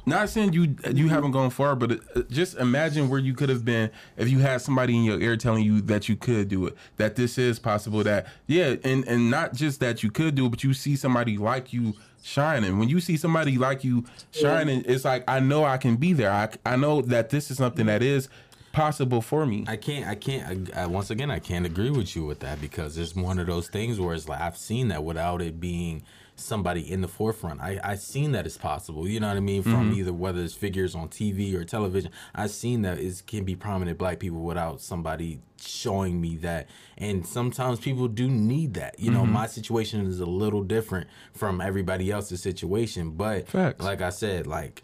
[0.06, 3.64] Not saying you you haven't gone far, but uh, just imagine where you could have
[3.64, 6.76] been if you had somebody in your ear telling you that you could do it,
[6.98, 10.50] that this is possible, that yeah, and and not just that you could do it,
[10.50, 12.78] but you see somebody like you shining.
[12.78, 16.30] When you see somebody like you shining, it's like I know I can be there.
[16.30, 18.28] I I know that this is something that is
[18.74, 19.64] possible for me.
[19.66, 20.06] I can't.
[20.06, 20.70] I can't.
[20.76, 23.46] I, I, once again, I can't agree with you with that because it's one of
[23.46, 26.02] those things where it's like I've seen that without it being
[26.36, 27.60] somebody in the forefront.
[27.60, 29.08] I I seen that it's possible.
[29.08, 29.62] You know what I mean?
[29.62, 33.54] From either whether it's figures on TV or television, I've seen that it can be
[33.56, 36.68] prominent black people without somebody showing me that.
[36.98, 38.98] And sometimes people do need that.
[38.98, 43.84] You know, my situation is a little different from everybody else's situation, but Facts.
[43.84, 44.82] like I said, like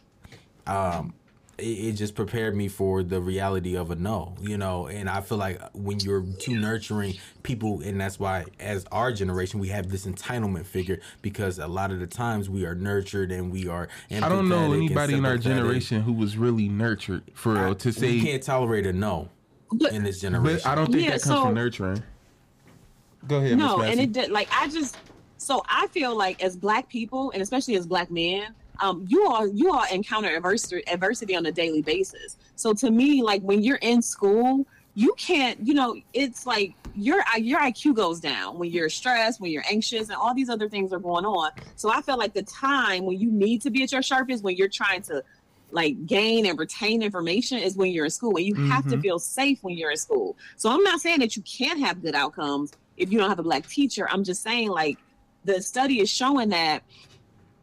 [0.66, 1.14] um
[1.60, 4.86] it, it just prepared me for the reality of a no, you know.
[4.86, 9.60] And I feel like when you're too nurturing people, and that's why, as our generation,
[9.60, 13.50] we have this entitlement figure because a lot of the times we are nurtured and
[13.52, 13.88] we are.
[14.10, 17.92] I don't know anybody in our generation who was really nurtured for real to we
[17.92, 18.20] say.
[18.20, 19.28] can't tolerate a no
[19.72, 20.60] But- in this generation.
[20.64, 22.02] But I don't think Yeah, that comes so- from nurturing.
[23.28, 24.96] Go ahead, no and it did like i just
[25.36, 29.46] so i feel like as black people and especially as black men um, you all
[29.52, 32.36] you all encounter adversity adversity on a daily basis.
[32.56, 34.64] So to me like when you're in school
[34.94, 39.52] you can't you know it's like your your iq goes down when you're stressed when
[39.52, 41.50] you're anxious and all these other things are going on.
[41.76, 44.56] So i feel like the time when you need to be at your sharpest when
[44.56, 45.22] you're trying to
[45.72, 49.02] like gain and retain information is when you're in school and you have to Mhm.
[49.02, 50.36] feel safe when you're in school.
[50.56, 53.44] So i'm not saying that you can't have good outcomes if you don't have a
[53.44, 54.08] black teacher.
[54.10, 54.98] I'm just saying like
[55.44, 56.82] the study is showing that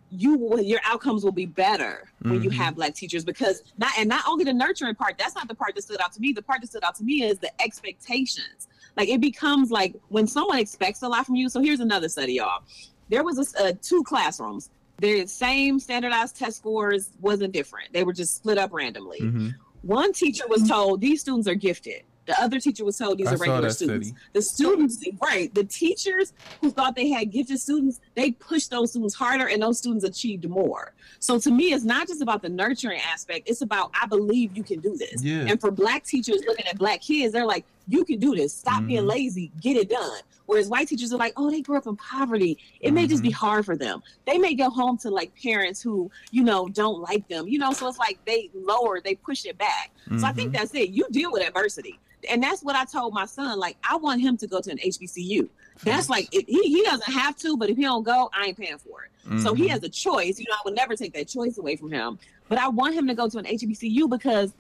[0.10, 2.54] you will your outcomes will be better when you Mhm.
[2.56, 5.76] have black teachers because not and not only the nurturing part that's not the part
[5.76, 6.32] that stood out to me.
[6.32, 8.68] The part that stood out to me is the expectations.
[8.96, 11.50] Like it becomes like when someone expects a lot from you.
[11.50, 12.64] So here's another study y'all.
[13.10, 14.70] There was a, s- uh, two classrooms.
[15.00, 17.94] Their same standardized test scores wasn't different.
[17.94, 19.20] They were just split up randomly.
[19.22, 19.56] Mhm.
[19.84, 22.02] one teacher was told these students are gifted.
[22.28, 24.10] The other teacher was told these I are regular students.
[24.10, 24.20] study.
[24.34, 25.54] The students, right?
[25.56, 29.80] The teachers who thought they had gifted students, they pushed those students harder, and those
[29.80, 30.94] students achieved more.
[31.20, 33.50] So to me, it's not just about the nurturing aspect.
[33.50, 35.24] It's about I believe you can do this.
[35.24, 35.46] Yeah.
[35.48, 38.54] And for black teachers looking at black kids, they're like, you can do this.
[38.54, 39.10] Stop being Mhm.
[39.10, 39.52] lazy.
[39.62, 40.20] Get it done.
[40.46, 42.58] Whereas white teachers are like, oh, they grew up in poverty.
[42.80, 43.46] It may just be Mm-hmm.
[43.46, 44.02] hard for them.
[44.26, 47.48] They may go home to like parents who, you know, don't like them.
[47.48, 49.92] You know, so it's like they lower, they push it back.
[50.20, 50.58] So I think Mhm.
[50.58, 50.90] that's it.
[50.90, 52.00] You deal with adversity.
[52.30, 53.60] And that's what I told my son.
[53.60, 55.48] Like, I want him to go to an HBCU.
[55.84, 58.78] That's like, he, he doesn't have to, but if he don't go, I ain't paying
[58.80, 59.42] for it.
[59.44, 59.72] So he Mhm.
[59.72, 60.40] has a choice.
[60.40, 62.18] You know, I would never take that choice away from him.
[62.50, 64.54] But I want him to go to an HBCU because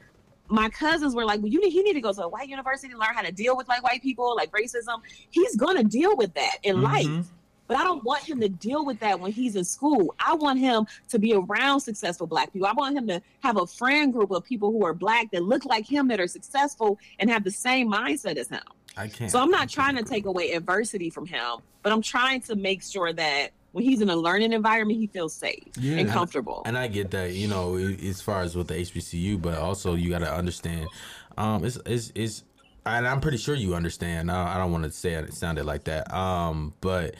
[0.49, 2.91] my cousins were like, well, you need, he need to go to a white university
[2.93, 5.01] to learn how to deal with like white people, like racism.
[5.29, 6.83] He's going to deal with that in Mhm.
[6.83, 7.27] life.
[7.67, 10.15] But I don't want him to deal with that when he's in school.
[10.25, 12.65] I want him to be around successful black people.
[12.65, 15.65] I want him to have a friend group of people who are black that look
[15.65, 18.61] like him that are successful and have the same mindset as him.
[18.95, 19.29] I can't.
[19.29, 22.81] So I'm not trying to take away adversity from him, but I'm trying to make
[22.83, 25.97] sure that when he's in a learning environment, he feels safe Yeah.
[25.97, 26.63] and comfortable.
[26.65, 30.09] And I get that, you know, as far as with the HBCU, but also you
[30.09, 30.87] got to understand,
[31.37, 32.43] um, it's it's it's,
[32.87, 34.31] and I'm pretty sure you understand.
[34.31, 37.13] I, I don't want to say it sounded like that, um, but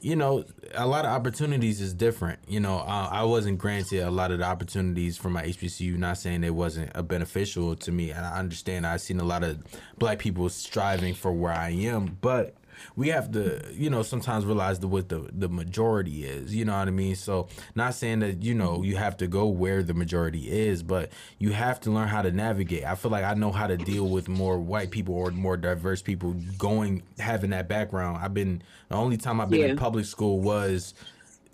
[0.00, 2.38] you know, a lot of opportunities is different.
[2.46, 5.96] You know, uh, I wasn't granted a lot of the opportunities from my HBCU.
[5.96, 8.86] Not saying it wasn't a beneficial to me, and I understand.
[8.86, 9.58] I've seen a lot of
[9.98, 12.54] black people striving for where I am, but
[12.96, 16.54] we have to, you know, sometimes realize the what the the majority is.
[16.54, 17.14] You know what I mean?
[17.14, 21.12] So, not saying that you know you have to go where the majority is, but
[21.38, 22.84] you have to learn how to navigate.
[22.84, 26.00] I feel like I know how to deal with more white people or more diverse
[26.00, 28.18] people going having that background.
[28.22, 30.94] I've been the only time I've been in public school was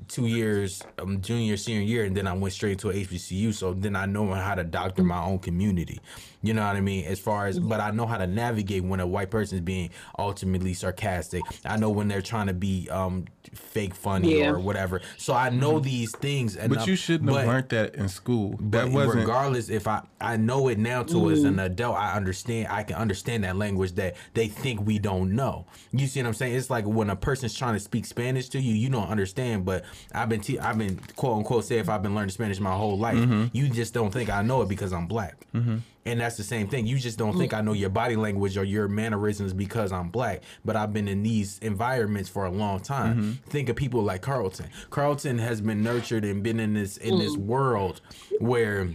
[0.08, 3.52] two years, um, junior, senior year, and then I went straight to a HBCU.
[3.54, 6.00] So then I know how to doctor my own community.
[6.42, 7.04] You know what I mean?
[7.04, 9.90] As far as, but I know how to navigate when a white person is being
[10.18, 11.42] ultimately sarcastic.
[11.64, 14.50] I know when they're trying to be um fake funny Yeah.
[14.50, 15.00] or whatever.
[15.18, 15.84] So I know mm-hmm.
[15.84, 16.56] these things.
[16.56, 18.58] And But you shouldn't but- have learned that in school.
[18.60, 19.20] That but wasn't.
[19.20, 21.64] regardless if I I know it now to as an mm.
[21.64, 25.66] adult, I understand I can understand that language that they think we don't know.
[25.92, 26.54] You see what I'm saying?
[26.54, 29.64] It's like when a person's trying to speak Spanish to you, you don't understand.
[29.64, 32.74] But I've been te- I've been quote unquote say if I've been learning Spanish my
[32.74, 33.46] whole life, mm-hmm.
[33.52, 35.36] you just don't think I know it because I'm black.
[35.54, 35.78] Mm-hmm.
[36.04, 36.86] And that's the same thing.
[36.86, 37.58] You just don't think mm.
[37.58, 40.42] I know your body language or your mannerisms because I'm black.
[40.64, 43.16] But I've been in these environments for a long time.
[43.16, 43.50] Mm-hmm.
[43.50, 44.66] Think of people like Carlton.
[44.90, 47.46] Carlton has been nurtured and been in this in this mm.
[47.46, 48.00] world
[48.40, 48.88] where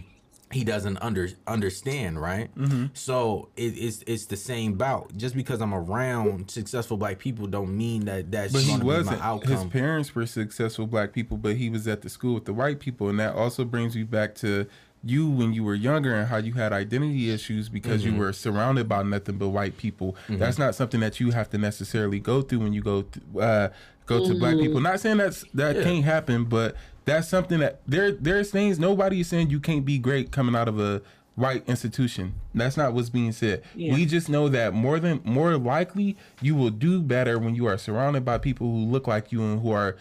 [0.50, 2.54] he doesn't under understand, right?
[2.54, 2.86] Mm-hmm.
[2.94, 5.14] So it, it's it's the same bout.
[5.16, 8.84] Just because I'm around successful black people, don't mean that that's But he going to
[8.84, 9.46] be my wasn't.
[9.46, 12.80] His parents were successful black people, but he was at the school with the white
[12.80, 14.66] people, and that also brings me back to
[15.04, 18.14] you when you were younger and how you had identity issues because Mm-hmm.
[18.14, 20.16] you were surrounded by nothing but white people.
[20.28, 23.68] That's not something that you have to necessarily go through when you go to, uh,
[24.06, 24.80] go to black people.
[24.80, 25.82] Not saying that's that Yeah.
[25.84, 26.74] can't happen, but
[27.04, 30.68] that's something that there there's things nobody is saying you can't be great coming out
[30.68, 31.00] of a
[31.36, 32.34] white institution.
[32.52, 33.62] That's not what's being said.
[33.76, 33.94] Yeah.
[33.94, 37.78] We just know that more than more likely you will do better when you are
[37.78, 39.94] surrounded by people who look like you and who are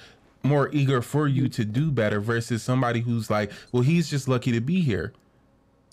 [0.48, 4.52] more eager for you to do better versus somebody who's like, well, he's just lucky
[4.52, 5.14] to be here.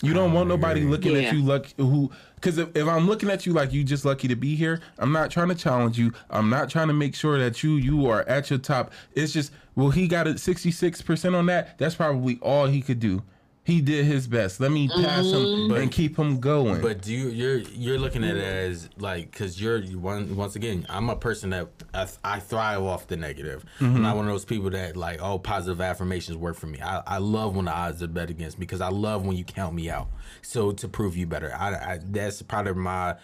[0.03, 1.29] You don't want oh, nobody looking Yeah.
[1.29, 4.29] at you like who because if, if I'm looking at you like you just lucky
[4.29, 6.13] to be here, I'm not trying to challenge you.
[6.31, 8.93] I'm not trying to make sure that you you are at your top.
[9.13, 11.79] It's just well he got a 66% on that.
[11.79, 13.23] That's probably all he could do.
[13.65, 14.61] He did his best.
[14.61, 16.83] Let me pass him and keep him going.
[16.83, 20.55] But do you you're you're looking at it as like because you're you one once
[20.55, 23.65] again I'm a person that I, I thrive off the negative.
[23.81, 26.81] I'm not one of those people that like oh positive affirmations work for me.
[26.83, 29.45] I, I love when the odds are bet against me because I love when you
[29.45, 30.09] count me out.
[30.43, 33.17] So to prove you better, I, I that's part of my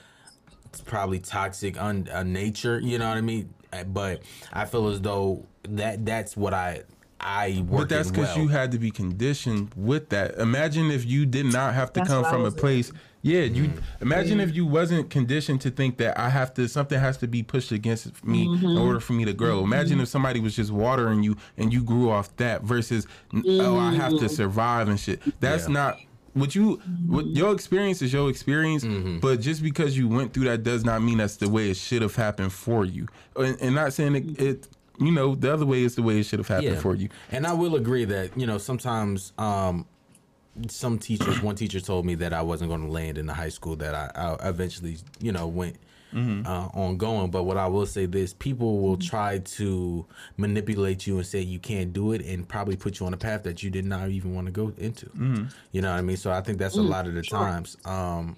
[0.70, 2.80] it's probably toxic un, uh, nature.
[2.80, 3.52] You know what I mean?
[3.74, 4.22] Uh, But
[4.52, 6.84] I feel as though that that's what I
[7.20, 7.82] I work.
[7.82, 8.44] But that's because well.
[8.44, 10.36] you had to be conditioned with that.
[10.38, 12.92] Imagine if you did not have to That's come from a was place.
[13.22, 13.82] Yeah, you Mm.
[14.00, 17.42] imagine if you wasn't conditioned to think that I have to something has to be
[17.42, 18.64] pushed against me Mm-hmm.
[18.64, 19.62] in order for me to grow.
[19.62, 23.92] Imagine if somebody was just watering you and you grew off that versus oh I
[23.94, 24.20] have Mm-hmm.
[24.26, 25.20] to survive and shit.
[25.40, 25.74] That's Yeah.
[25.74, 25.98] not
[26.32, 29.18] what you what your experience is your experience, Mm-hmm.
[29.18, 32.00] but just because you went through that does not mean that's the way it should
[32.00, 33.06] have happened for you.
[33.36, 34.68] And, and not saying it, it
[35.00, 37.08] you know the other way is the way it should have happened for you.
[37.32, 39.86] And I will agree that you know sometimes um,
[40.68, 43.48] some teachers, one teacher told me that I wasn't going to land in the high
[43.48, 45.76] school that I, I eventually you know went.
[46.12, 50.04] Uh, on going, but what I will say this: people will try to
[50.36, 53.44] manipulate you and say you can't do it, and probably put you on a path
[53.44, 55.08] that you did not even want to go into.
[55.70, 56.16] You know what I mean?
[56.16, 58.36] So I think that's a lot of the times um,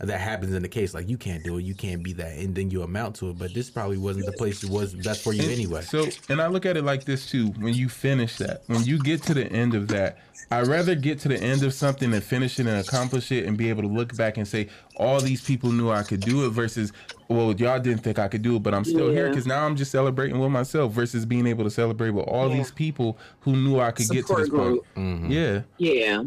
[0.00, 0.92] that happens in the case.
[0.94, 3.38] Like you can't do it, you can't be that, and then you amount to it.
[3.38, 5.82] But this probably wasn't the place it was best for you anyway.
[5.82, 7.48] So, and I look at it like this too.
[7.58, 10.18] When you finish that, when you get to the end of that,
[10.50, 13.56] I'd rather get to the end of something and finish it and accomplish it and
[13.56, 16.50] be able to look back and say, all these people knew I could do it
[16.50, 16.92] versus,
[17.28, 19.76] well, y'all didn't think I could do it, but I'm still here because now I'm
[19.76, 22.56] just celebrating with myself versus being able to celebrate with all Yeah.
[22.56, 24.94] these people who knew I could get to Support this point.
[24.96, 25.30] group.
[25.30, 26.22] Yeah, Yeah,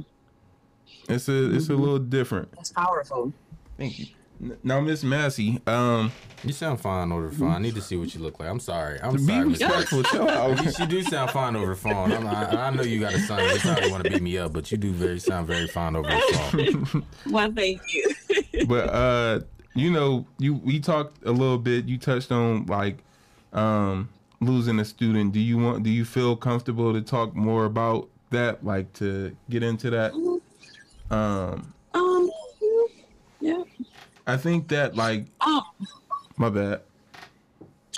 [1.09, 1.81] it's a it's a mm-hmm.
[1.81, 2.51] little different.
[2.53, 3.33] that's powerful.
[3.77, 4.05] Thank you.
[4.41, 6.11] N- Now, Miss Massey, um,
[6.43, 7.51] You sound fine over phone.
[7.51, 8.49] I need to see what you look like.
[8.49, 8.99] I'm sorry.
[9.01, 9.45] I'm be sorry.
[9.49, 10.03] Miss respectful.
[10.03, 10.63] Chill out.
[10.63, 12.11] You, you do sound fine over phone.
[12.11, 13.39] I'm, I, I know you got a son.
[13.43, 16.07] You probably want to beat me up, but you do very sound very fine over
[16.09, 17.05] the phone.
[17.31, 18.13] Well, thank you.
[18.67, 19.39] but uh
[19.75, 22.97] you know you we talked a little bit you touched on like
[23.53, 24.09] um
[24.41, 28.65] losing a student do you want do you feel comfortable to talk more about that
[28.65, 30.41] like to get into that um
[31.19, 31.73] Um,
[33.47, 33.63] yeah.
[34.27, 35.63] i think that like Um.
[36.37, 36.81] my bad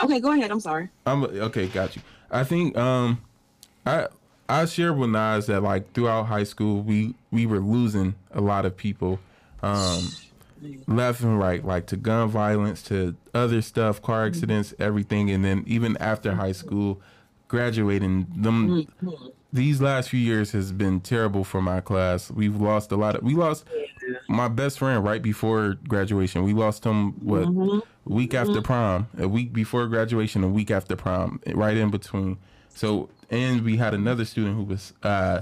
[0.02, 0.50] Okay, go ahead.
[0.50, 0.90] I'm sorry.
[1.06, 3.22] i'm okay got you i think um
[3.86, 4.08] i
[4.48, 8.66] i shared with Nas that like throughout high school we we were losing a lot
[8.66, 9.20] of people
[9.62, 10.08] um
[10.88, 15.64] left and right, like to gun violence, to other stuff, car accidents, everything, and then
[15.66, 17.00] even after high school,
[17.48, 18.86] graduating, them
[19.52, 22.30] these last few years has been terrible for my class.
[22.30, 23.24] We've lost a lot of.
[23.24, 23.66] We lost
[24.28, 26.44] my best friend right before graduation.
[26.44, 28.14] We lost him what mm-hmm.
[28.14, 28.62] week after mm-hmm.
[28.62, 32.38] prom, a week before graduation, a week after prom, right in between.
[32.70, 35.42] So and we had another student who was uh,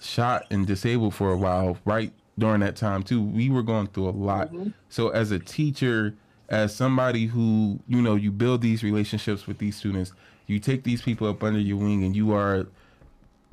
[0.00, 3.22] shot and disabled for a while right during that time too.
[3.22, 4.52] We were going through a lot.
[4.52, 4.70] Mm-hmm.
[4.88, 6.14] So as a teacher,
[6.48, 10.12] as somebody who, you know, you build these relationships with these students,
[10.46, 12.66] you take these people up under your wing and you are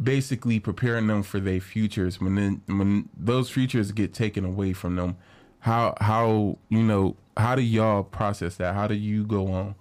[0.01, 4.95] basically preparing them for their futures when then when those futures get taken away from
[4.95, 5.17] them
[5.59, 9.75] how how you know how do y'all process that how do you go on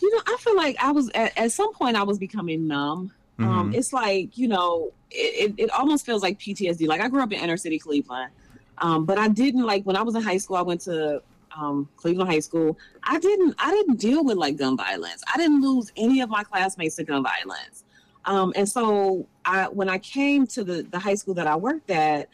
[0.00, 3.12] You know, I feel like I was at, at some point I was becoming numb.
[3.40, 3.74] Um, Mhm.
[3.74, 6.86] it's like you know, it, it, it almost feels like PTSD.
[6.86, 8.30] Like I grew up in inner city Cleveland,
[8.78, 10.56] um, but I didn't like when I was in high school.
[10.56, 11.22] I went to
[11.56, 12.78] um, Cleveland High School.
[13.04, 15.22] I didn't I didn't deal with like gun violence.
[15.32, 17.84] I didn't lose any of my classmates to gun violence.
[18.24, 21.90] Um, and so I when I came to the the high school that I worked
[21.90, 22.28] at,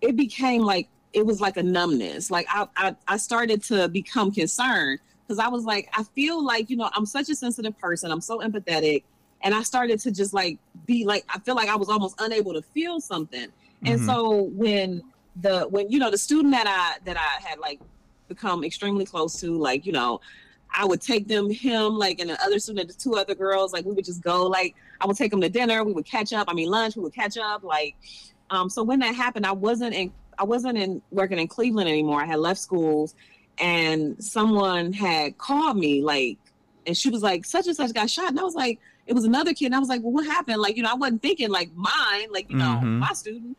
[0.00, 2.30] it became like it was like a numbness.
[2.30, 6.70] Like I I, I started to become concerned because I was like, I feel like,
[6.70, 8.10] you know, I'm such a sensitive person.
[8.10, 9.04] I'm so empathetic.
[9.42, 12.54] And I started to just like be like, I feel like I was almost unable
[12.54, 13.48] to feel something.
[13.84, 14.04] And Mhm.
[14.06, 15.02] so when
[15.36, 17.80] the when you know the student that I that I had like
[18.28, 20.20] become extremely close to, like you know,
[20.74, 23.84] I would take them him like and the other student, the two other girls, like
[23.84, 26.48] we would just go like I would take them to dinner, we would catch up.
[26.48, 27.62] I mean lunch, we would catch up.
[27.64, 27.96] Like,
[28.50, 32.20] um, so when that happened, I wasn't in I wasn't in working in Cleveland anymore.
[32.20, 33.14] I had left schools,
[33.58, 36.38] and someone had called me like,
[36.86, 39.24] and she was like, such and such got shot, and I was like, it was
[39.24, 40.60] another kid, and I was like, well, what happened?
[40.60, 42.98] Like, you know, I wasn't thinking like mine, like you know, Mhm.
[42.98, 43.56] my student.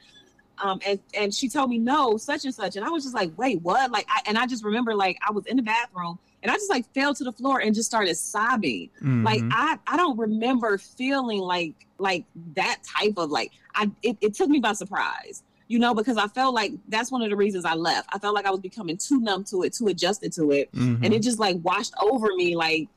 [0.58, 3.38] Um, and and she told me no, such and such, and I was just like,
[3.38, 3.92] wait, what?
[3.92, 6.70] Like, I, and I just remember like I was in the bathroom, and I just
[6.70, 9.50] like fell to the floor and just started sobbing like Mhm.
[9.52, 12.24] i i don't remember feeling like like
[12.56, 16.28] that type of like i it, it took me by surprise you know because i
[16.28, 18.96] felt like that's one of the reasons i left i felt like i was becoming
[18.96, 21.04] too numb to it too adjusted to it Mhm.
[21.04, 22.88] and it just like washed over me like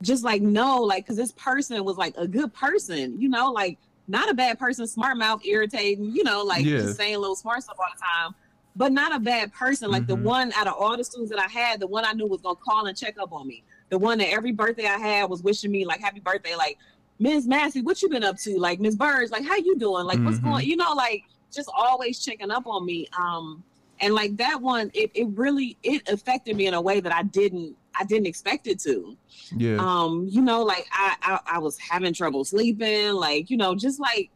[0.00, 3.78] just like no like because this person was like a good person you know like
[4.06, 6.78] not a bad person smart mouth irritating you know like Yeah.
[6.78, 8.34] just saying little smart stuff all the time
[8.74, 10.22] but not a bad person like the Mhm.
[10.22, 12.56] one out of all the students that i had the one i knew was gonna
[12.56, 15.70] call and check up on me the one that every birthday i had was wishing
[15.70, 16.78] me like happy birthday like
[17.18, 17.46] Ms.
[17.46, 18.58] Massey, what you been up to?
[18.58, 18.96] Like Ms.
[18.96, 20.06] Burns, like how you doing?
[20.06, 20.44] Like what's Mhm.
[20.44, 20.66] going?
[20.66, 21.22] You know, like
[21.54, 23.06] just always checking up on me.
[23.16, 23.62] Um,
[24.00, 27.22] and like that one, it, it really it affected me in a way that I
[27.22, 29.16] didn't I didn't expect it to.
[29.56, 29.76] yeah.
[29.78, 34.00] Um, you know, like I, I I was having trouble sleeping, like you know, just
[34.00, 34.30] like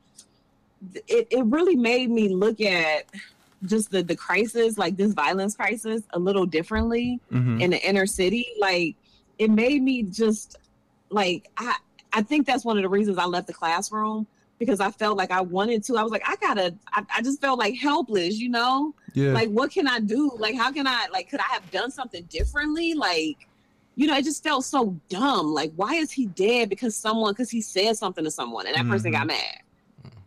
[1.08, 3.06] it it really made me look at
[3.64, 7.60] just the the crisis, like this violence crisis, a little differently Mhm.
[7.60, 8.46] in the inner city.
[8.60, 8.96] Like
[9.38, 10.56] it made me just
[11.10, 11.74] like I
[12.12, 14.26] I think that's one of the reasons I left the classroom
[14.58, 15.96] because I felt like I wanted to.
[15.98, 18.94] I was like, I gotta I, I just felt like helpless, you know?
[19.14, 19.32] yeah.
[19.32, 20.30] Like what can I do?
[20.38, 22.94] Like how can I like could I have done something differently?
[22.94, 23.48] Like
[23.98, 25.54] you know, it just felt so dumb.
[25.54, 26.68] Like, why is he dead?
[26.68, 29.60] Because someone, because he said something to someone and that person got mad.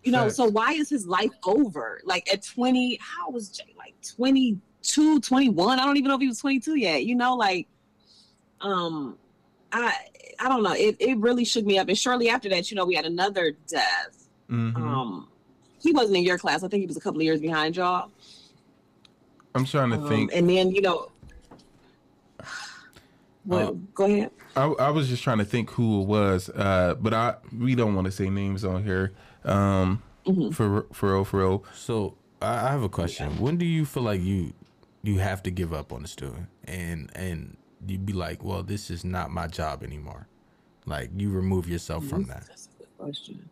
[0.03, 1.99] You know, so why is his life over?
[2.05, 5.79] Like at 20, how was Jay like 22, 21?
[5.79, 7.05] I don't even know if he was 22 yet.
[7.05, 7.67] You know, like,
[8.61, 9.17] um,
[9.71, 9.93] I
[10.39, 10.71] I don't know.
[10.73, 11.89] It it really shook me up.
[11.89, 14.27] And shortly after that, you know, we had another death.
[14.49, 14.75] Mhm.
[14.77, 15.27] Um,
[15.81, 16.63] he wasn't in your class.
[16.63, 18.09] I think he was a couple of years behind y'all.
[19.55, 20.31] I'm trying to Um, think.
[20.33, 21.11] and then you know,
[23.45, 24.31] well, Uh, go ahead.
[24.55, 27.95] I, I was just trying to think who it was, uh, but I we don't
[27.95, 29.13] want to say names on here.
[29.45, 30.53] Um, Mhm.
[30.53, 31.63] for for real, for real.
[31.73, 33.39] So I I have a question.
[33.39, 34.53] When do you feel like you
[35.03, 38.89] you have to give up on the student and and you'd be like, well, this
[38.89, 40.27] is not my job anymore.
[40.85, 42.45] Like you remove yourself from that.
[42.47, 43.49] That's a good question.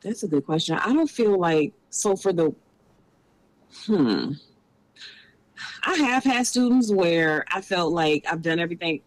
[0.00, 0.76] That's a good question.
[0.76, 2.54] I don't feel like so for the
[3.86, 4.32] hmm.
[5.82, 9.02] I have had students where I felt like I've done everything.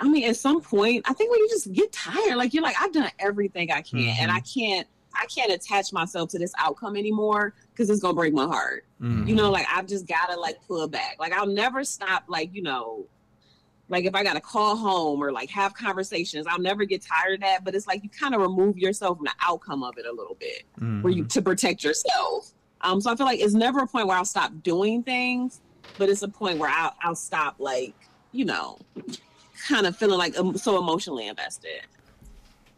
[0.00, 2.76] I mean, at some point, I think when you just get tired, like you're like,
[2.80, 6.96] I've done everything I can, and I can't, I can't attach myself to this outcome
[6.96, 8.84] anymore because it's gonna break my heart.
[9.00, 9.26] Mhm.
[9.28, 11.16] You know, like I've just gotta like pull back.
[11.18, 12.24] Like I'll never stop.
[12.28, 13.06] Like you know,
[13.88, 17.40] like if I gotta call home or like have conversations, I'll never get tired of
[17.40, 17.64] that.
[17.64, 20.36] But it's like you kind of remove yourself from the outcome of it a little
[20.38, 20.62] bit,
[21.02, 22.52] where you to protect yourself.
[22.82, 25.60] Um, so I feel like it's never a point where I'll stop doing things,
[25.96, 27.94] but it's a point where I'll I'll stop like
[28.30, 28.78] you know,
[29.66, 31.82] kind of feeling like um, so emotionally invested.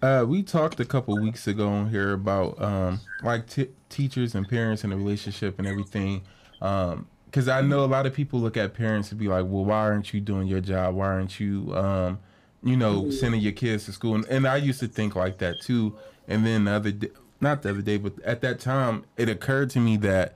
[0.03, 4.49] Uh, we talked a couple weeks ago on here about um, like t- teachers and
[4.49, 6.23] parents and the relationship and everything.
[6.59, 9.81] Because I know a lot of people look at parents and be like, "Well, why
[9.81, 10.95] aren't you doing your job?
[10.95, 12.19] Why aren't you, um,
[12.63, 15.61] you know, sending your kids to school?" And, and I used to think like that
[15.61, 15.97] too.
[16.27, 17.09] And then the other, day,
[17.41, 20.35] not the other day, but at that time, it occurred to me that,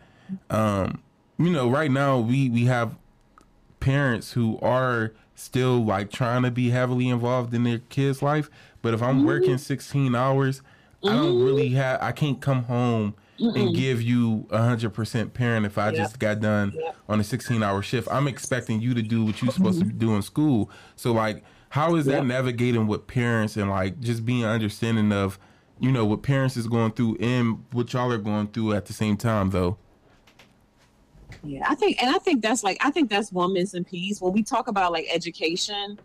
[0.50, 1.00] um,
[1.38, 2.96] you know, right now we we have
[3.80, 8.50] parents who are still like trying to be heavily involved in their kids' life.
[8.82, 9.58] But if I'm working mm-hmm.
[9.58, 10.62] 16 hours,
[11.04, 11.44] I don't mm-hmm.
[11.44, 16.18] really have, I can't come home and give you hundred percent parent if I just
[16.18, 16.72] got done
[17.08, 18.08] on a 16 hour shift.
[18.10, 19.98] I'm expecting you to do what you're supposed to mm-hmm.
[19.98, 20.70] do in school.
[20.96, 22.24] So like, how is that Yep.
[22.24, 25.38] navigating with parents and like just being understanding of,
[25.80, 28.92] you know, what parents is going through and what y'all are going through at the
[28.92, 29.76] same time though?
[31.44, 34.32] Yeah, I think, and I think that's like, I think that's one missing piece when
[34.32, 35.98] we talk about like education.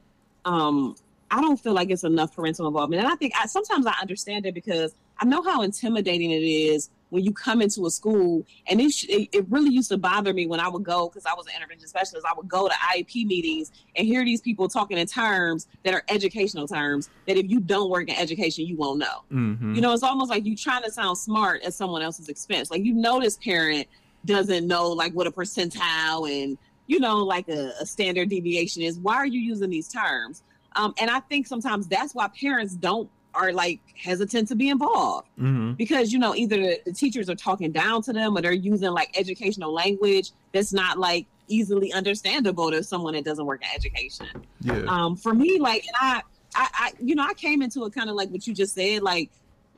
[0.45, 0.95] Um,
[1.31, 4.45] I don't feel like it's enough parental involvement, and I think I, sometimes I understand
[4.45, 8.79] it because I know how intimidating it is when you come into a school, and
[8.79, 11.33] it sh- it, it really used to bother me when I would go because I
[11.33, 12.25] was an intervention specialist.
[12.29, 16.03] I would go to IEP meetings and hear these people talking in terms that are
[16.09, 19.23] educational terms that if you don't work in education, you won't know.
[19.31, 19.75] Mm-hmm.
[19.75, 22.71] You know, it's almost like you're trying to sound smart at someone else's expense.
[22.71, 23.87] Like you know, this parent
[24.26, 26.57] doesn't know like what a percentile and
[26.88, 28.97] you know like a, a standard deviation is.
[28.99, 30.43] Why are you using these terms?
[30.76, 35.28] Um, and I think sometimes that's why parents don't are like hesitant to be involved
[35.39, 35.74] Mm-hmm.
[35.74, 38.89] because you know either the, the teachers are talking down to them or they're using
[38.91, 44.26] like educational language that's not like easily understandable to someone that doesn't work in education
[44.61, 44.84] Yeah.
[44.88, 46.22] um for me like and I,
[46.55, 49.01] I i you know i came into it kind of like what you just said
[49.03, 49.30] like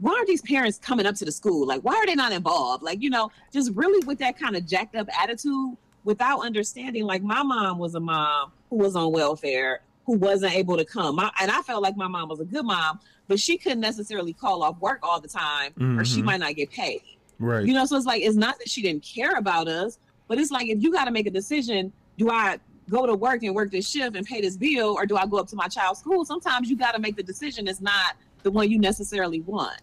[0.01, 2.83] why are these parents coming up to the school like why are they not involved
[2.83, 7.21] like you know just really with that kind of jacked up attitude without understanding like
[7.23, 11.31] my mom was a mom who was on welfare who wasn't able to come my,
[11.39, 14.61] and i felt like my mom was a good mom but she couldn't necessarily call
[14.63, 16.25] off work all the time or she Mhm.
[16.25, 17.01] might not get paid
[17.39, 17.65] right.
[17.65, 19.97] you know, so it's like it's not that she didn't care about us,
[20.27, 22.57] but it's like if you got to make a decision, do I
[22.89, 25.37] go to work and work this shift and pay this bill, or do I go
[25.37, 26.23] up to my child's school?
[26.25, 27.67] Sometimes you got to make the decision.
[27.67, 29.79] It's not the one you necessarily want.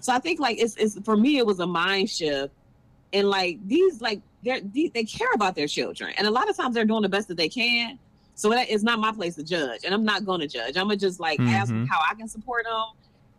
[0.00, 2.52] So I think like it's, it's for me, it was a mind shift,
[3.12, 6.56] and like these like they're they, they care about their children, and a lot of
[6.56, 7.98] times they're doing the best that they can.
[8.34, 10.76] So that it's not my place to judge, and I'm not going to judge.
[10.76, 11.88] I'm gonna just like ask Mhm.
[11.88, 12.84] how I can support them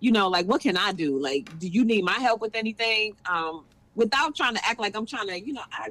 [0.01, 1.19] you know, like what can I do?
[1.19, 3.15] Like, do you need my help with anything?
[3.29, 5.89] Um, without trying to act like I'm trying to, you know, I,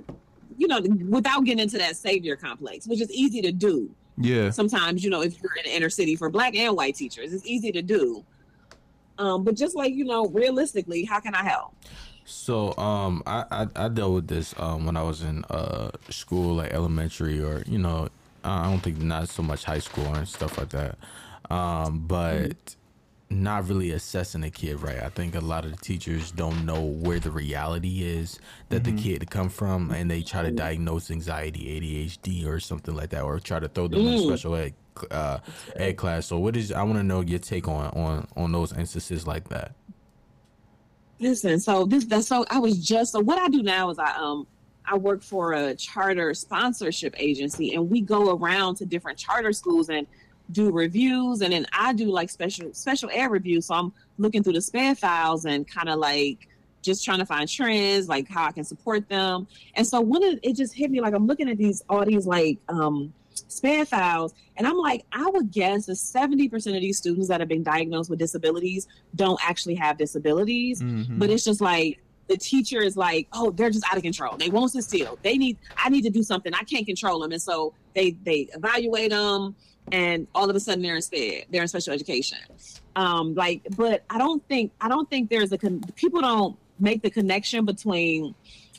[0.56, 3.90] you know, without getting into that savior complex, which is easy to do.
[4.16, 4.48] yeah.
[4.50, 7.46] Sometimes, you know, if you're in the inner city for black and white teachers, it's
[7.46, 8.24] easy to do.
[9.18, 11.74] Um, but just like you know, realistically, how can I help?
[12.24, 16.56] So um I, I I dealt with this um when I was in uh school
[16.56, 18.08] like elementary or you know
[18.44, 20.98] I don't think not so much high school and stuff like that.
[21.50, 22.76] Um but
[23.30, 25.02] not really assessing a kid right.
[25.02, 28.38] I think a lot of the teachers don't know where the reality is
[28.70, 33.10] that the kid come from and they try to diagnose anxiety, ADHD or something like
[33.10, 34.24] that or try to throw them in Mm.
[34.28, 34.72] special ed
[35.10, 35.38] uh
[35.76, 36.26] ed class.
[36.26, 39.48] So what is I want to know your take on on on those instances like
[39.48, 39.72] that.
[41.20, 44.12] Listen, so this that's so I was just so what I do now is I
[44.12, 44.46] um
[44.84, 49.90] I work for a charter sponsorship agency and we go around to different charter schools
[49.90, 50.06] and
[50.52, 53.66] do reviews and then I do like special special ed reviews.
[53.66, 56.48] So I'm looking through the SPED files and kind of like
[56.82, 59.46] just trying to find trends, like how I can support them.
[59.74, 62.26] And so one of it just hit me like I'm looking at these all these
[62.26, 63.12] like um
[63.48, 64.34] SPED files.
[64.56, 68.10] And I'm like, I would guess that 70% of these students that have been diagnosed
[68.10, 70.80] with disabilities don't actually have disabilities.
[70.82, 71.18] Mhm.
[71.18, 74.36] but it's just like the teacher is like oh they're just out of control.
[74.36, 76.52] They won't sit still they need i need to do something.
[76.54, 77.32] I can't control them.
[77.32, 79.54] And so they they evaluate them
[79.92, 82.38] and all of a sudden they're in sped they're in special education.
[82.96, 87.00] Um like but i don't think i don't think there's a con- people don't make
[87.02, 88.34] the connection between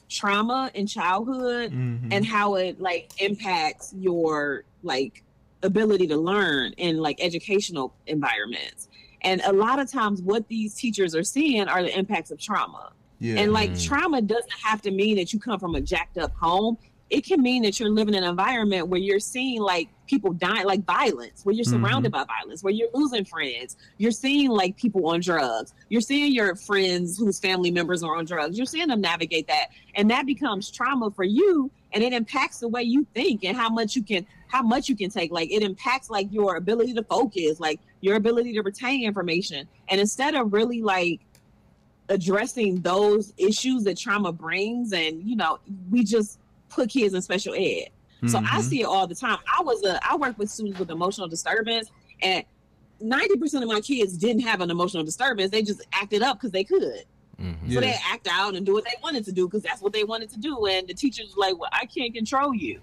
[0.10, 2.10] trauma in childhood Mhm.
[2.12, 5.24] and how it like impacts your like
[5.64, 8.88] ability to learn in like educational environments
[9.22, 12.92] and a lot of times what these teachers are seeing are the impacts of trauma
[13.20, 13.36] yeah.
[13.36, 13.86] and like Mm.
[13.86, 16.78] trauma doesn't have to mean that you come from a jacked up home
[17.10, 20.66] it can mean that you're living in an environment where you're seeing like people dying
[20.66, 21.86] like violence where you're Mm-hmm.
[21.86, 26.34] surrounded by violence where you're losing friends you're seeing like people on drugs you're seeing
[26.34, 30.26] your friends whose family members are on drugs you're seeing them navigate that and that
[30.26, 34.02] becomes trauma for you and it impacts the way you think and how much you
[34.04, 37.80] can how much you can take like it impacts like your ability to focus like
[38.02, 41.20] your ability to retain information and instead of really like
[42.10, 45.60] addressing those issues that trauma brings and you know
[45.92, 46.40] we just
[46.70, 47.90] put kids in special ed
[48.28, 48.62] so i Mhm.
[48.64, 51.90] see it all the time i was a i work with students with emotional disturbance
[52.22, 52.44] and
[53.02, 56.64] 90% of my kids didn't have an emotional disturbance they just acted up because they
[56.66, 57.06] could
[57.40, 57.56] Mhm.
[57.68, 57.80] so Yeah.
[57.80, 60.30] they act out and do what they wanted to do because that's what they wanted
[60.32, 60.66] to do.
[60.66, 62.82] And the teacher's like, well, I can't control you.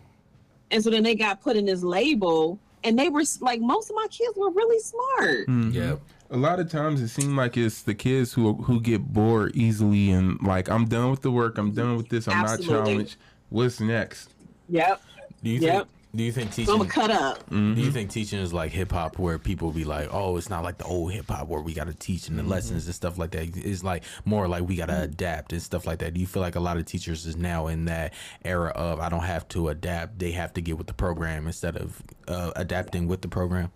[0.70, 2.59] And so then they got put in this label.
[2.82, 5.47] And they were like, most of my kids were really smart.
[5.47, 5.74] Mhm.
[5.74, 5.97] Yeah.
[6.30, 10.09] A lot of times it seems like it's the kids who who get bored easily
[10.11, 12.74] and like I'm done with the work, I'm done with this, I'm Absolutely.
[12.74, 13.16] not challenged.
[13.51, 14.30] What's next?
[14.70, 15.03] Yep.
[15.47, 15.72] Do you Yep.
[15.74, 15.88] think?
[16.16, 16.76] Do you think So I'm teaching?
[16.78, 17.51] going to cut up.
[17.51, 20.64] Do you think teaching is like hip hop, where people be like, "Oh, it's not
[20.64, 23.16] like the old hip hop where we got to teach and the lessons and stuff
[23.16, 26.14] like that." It's like more like we got to adapt and stuff like that.
[26.14, 28.12] Do you feel like a lot of teachers is now in that
[28.44, 31.76] era of I don't have to adapt; they have to get with the program instead
[31.76, 33.70] of uh, adapting with the program?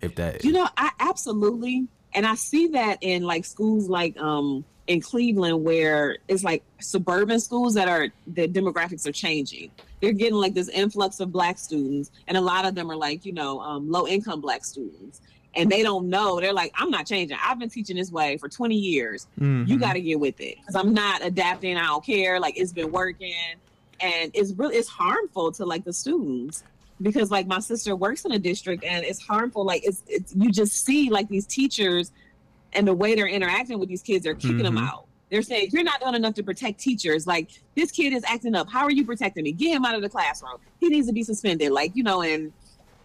[0.00, 1.88] If that, You know, I absolutely.
[2.14, 7.38] And I see that in like schools like um in Cleveland where it's like suburban
[7.38, 9.70] schools that are the demographics are changing.
[10.00, 13.24] They're getting like this influx of black students and a lot of them are like,
[13.24, 15.20] you know, um, low income black students.
[15.54, 16.40] And they don't know.
[16.40, 17.36] They're like, I'm not changing.
[17.40, 19.28] I've been teaching this way for 20 years.
[19.38, 19.80] You Mhm.
[19.80, 21.76] got to get with it because I'm not adapting.
[21.76, 22.40] I don't care.
[22.40, 23.34] Like it's been working,
[24.00, 26.64] and it's really it's harmful to like the students
[27.00, 29.64] because like my sister works in a district and it's harmful.
[29.64, 32.10] Like it's it's you just see like these teachers
[32.72, 34.88] and the way they're interacting with these kids, they're kicking them Mhm.
[34.88, 35.06] out.
[35.30, 37.26] They're saying you're not doing enough to protect teachers.
[37.26, 38.68] Like this kid is acting up.
[38.68, 39.52] How are you protecting me?
[39.52, 40.56] Get him out of the classroom.
[40.80, 41.70] He needs to be suspended.
[41.70, 42.52] Like you know, and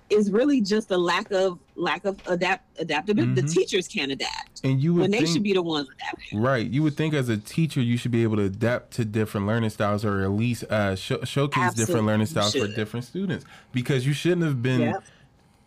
[0.09, 3.33] it's really just a lack of lack of adapt adaptability.
[3.33, 3.53] The Mhm.
[3.53, 6.39] teachers can't adapt And you would when they should be the ones adapting.
[6.39, 6.67] right.
[6.67, 9.71] You would think as a teacher you should be able to adapt to different learning
[9.71, 13.45] styles, or at least uh, show, showcase different learning styles for different students.
[13.71, 15.03] Because you shouldn't have been Yep.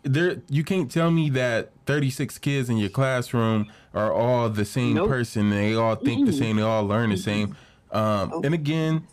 [0.03, 0.41] There.
[0.49, 5.09] You can't tell me that 36 kids in your classroom are all the same Nope.
[5.09, 5.49] person.
[5.49, 6.57] They all think the same.
[6.57, 7.55] They all learn the same.
[7.91, 9.07] Um, and again,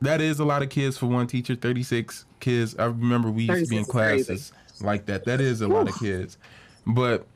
[0.00, 1.54] that is a lot of kids for one teacher.
[1.54, 2.76] 36 kids.
[2.78, 4.24] I remember we used to be in 36 crazy.
[4.24, 5.24] classes like that.
[5.24, 6.38] That is a lot of kids.
[6.86, 7.26] But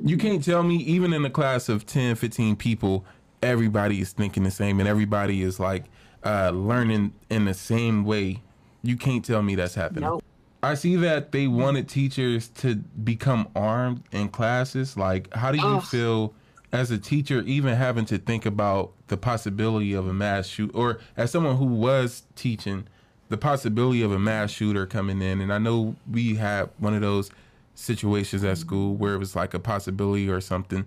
[0.00, 3.04] you can't tell me, even in a class of 10, 15 people,
[3.42, 5.84] everybody is thinking the same and everybody is like
[6.24, 8.40] uh, learning in the same way.
[8.82, 10.04] You can't tell me that's happening.
[10.04, 10.24] Nope.
[10.66, 14.96] I see that they wanted teachers to become armed in classes.
[14.96, 16.34] Like, how do you feel
[16.72, 20.98] as a teacher, even having to think about the possibility of a mass shoot, or
[21.16, 22.88] as someone who was teaching,
[23.28, 25.40] the possibility of a mass shooter coming in?
[25.40, 27.30] And I know we had one of those
[27.76, 30.84] situations at school where it was like a possibility or something,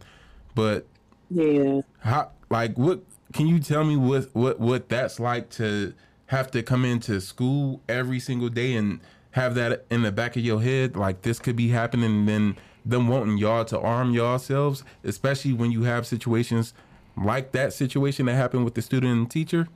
[0.55, 0.86] but
[1.30, 1.82] Yeah.
[1.99, 2.99] how like what
[3.34, 5.93] can you tell me what what what that's like to
[6.25, 8.99] have to come into school every single day and
[9.32, 12.57] have that in the back of your head like this could be happening and then
[12.86, 16.73] them wanting y'all to arm yourselves especially when you have situations
[17.15, 19.67] like that situation that happened with the student and teacher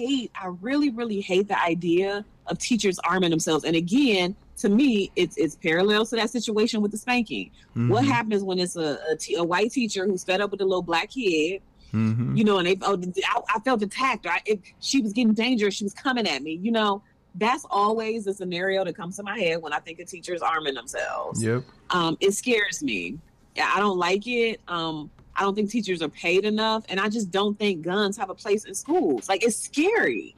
[0.00, 3.64] hate I really, really hate the idea of teachers arming themselves.
[3.64, 7.50] And again, to me, it's it's parallel to that situation with the spanking.
[7.74, 8.08] What Mhm.
[8.08, 8.98] happens when it's a,
[9.36, 11.62] a, white teacher who's fed up with a little black kid,
[11.92, 12.36] Mhm.
[12.36, 14.26] you know, and they oh, I, I felt attacked.
[14.26, 15.74] Or I, it, she was getting dangerous.
[15.74, 16.58] She was coming at me.
[16.62, 17.02] You know,
[17.36, 20.74] that's always the scenario that comes to my head when I think of teachers arming
[20.74, 21.42] themselves.
[21.42, 23.18] yep Um, it scares me.
[23.56, 24.60] Yeah, I don't like it.
[24.68, 28.30] Um, I don't think teachers are paid enough, and I just don't think guns have
[28.30, 29.28] a place in schools.
[29.28, 30.34] Like it's scary.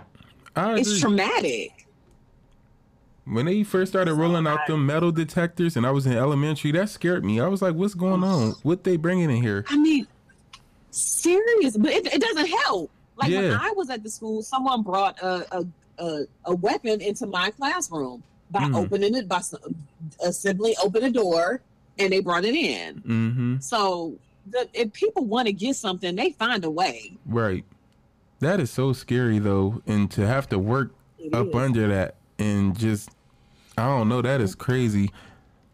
[0.57, 1.86] It's traumatic.
[3.24, 6.88] when they first started rolling out them metal detectors and I was in elementary that
[6.90, 10.07] scared me I was like what's going on what they bringing in here I mean,
[10.90, 12.90] serious, but it, it doesn't help.
[13.16, 15.64] Like when I was at the school, someone brought a a,
[15.99, 18.76] a, a weapon into my classroom by Mm.
[18.76, 19.61] opening it by some,
[20.24, 21.61] uh, simply open a door
[21.99, 22.97] and they brought it in.
[23.01, 24.14] mm-hmm So
[24.51, 27.12] the, if people want to get something, they find a way.
[27.26, 27.64] Right.
[28.40, 31.55] That is so scary though, and to have to work It up is.
[31.55, 33.11] under that and just
[33.78, 35.11] I don't know, that is crazy.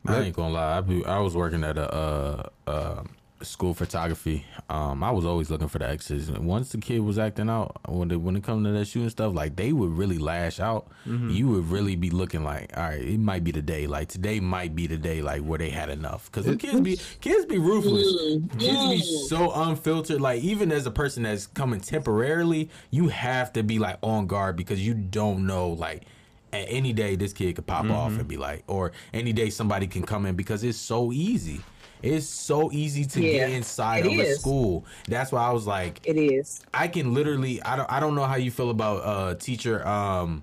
[0.06, 0.78] I ain't gonna lie.
[0.78, 3.02] I, be, I was working at a uh, uh,
[3.42, 4.44] school photography.
[4.68, 6.28] Um, I was always looking for the exes.
[6.28, 9.10] And once the kid was acting out, when they, when it comes to that shooting
[9.10, 10.88] stuff, like they would really lash out.
[11.30, 13.86] You would really be looking like, all right, it might be the day.
[13.86, 16.30] Like today might be the day, like where they had enough.
[16.30, 18.38] Because the kids be kids be ruthless.
[18.58, 20.20] Kids be so unfiltered.
[20.20, 24.56] Like even as a person that's coming temporarily, you have to be like on guard
[24.56, 26.04] because you don't know like
[26.52, 29.86] at any day this kid could pop off and be like, or any day somebody
[29.86, 31.60] can come in because it's so easy.
[32.02, 34.84] It's so easy to get inside of a school.
[35.08, 36.60] That's why I was like, It is.
[36.72, 37.62] I can literally.
[37.62, 37.90] I don't.
[37.90, 39.86] I don't know how you feel about uh teacher.
[39.86, 40.42] Um,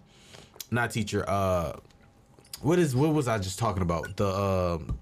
[0.71, 1.23] not teacher.
[1.27, 1.73] Uh,
[2.61, 4.17] what is what was I just talking about?
[4.17, 4.99] The um,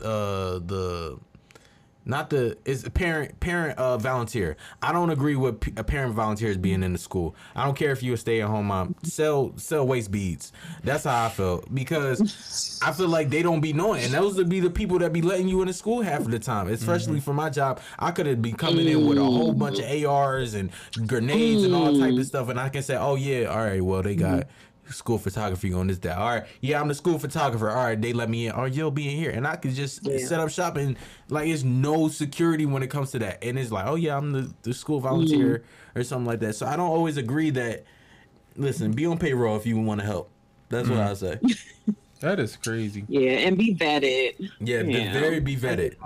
[0.00, 1.18] uh, the
[2.04, 4.56] not the is a parent parent uh volunteer.
[4.82, 7.34] I don't agree with p- a parent volunteers being in the school.
[7.54, 8.94] I don't care if you're a stay at home mom.
[9.02, 10.52] Sell sell waist beads.
[10.82, 14.48] That's how I felt because I feel like they don't be knowing, and those would
[14.48, 16.68] be the people that be letting you in the school half of the time.
[16.68, 17.20] Especially mm-hmm.
[17.20, 20.54] for my job, I could have been coming in with a whole bunch of ARs
[20.54, 20.70] and
[21.06, 22.24] grenades and all type of mm.
[22.24, 24.50] stuff, and I can say, oh yeah, all right, well they got mm-hmm.
[24.92, 26.10] School photography on this day.
[26.10, 27.70] All right, yeah, I'm the school photographer.
[27.70, 28.52] All right, they let me in.
[28.52, 30.18] Or you'll be in here, and I could just Yeah.
[30.18, 30.96] set up shop and
[31.28, 33.42] like it's no security when it comes to that.
[33.42, 35.04] And it's like, oh yeah, I'm the, the school mm.
[35.04, 35.64] volunteer
[35.94, 36.54] or something like that.
[36.54, 37.84] So I don't always agree that.
[38.54, 40.30] Listen, be on payroll if you want to help.
[40.68, 41.10] That's what mm.
[41.10, 41.40] I say.
[42.22, 43.04] That is crazy.
[43.08, 44.48] Yeah, and be vetted.
[44.60, 45.12] Yeah, be Yeah.
[45.12, 45.96] very be vetted.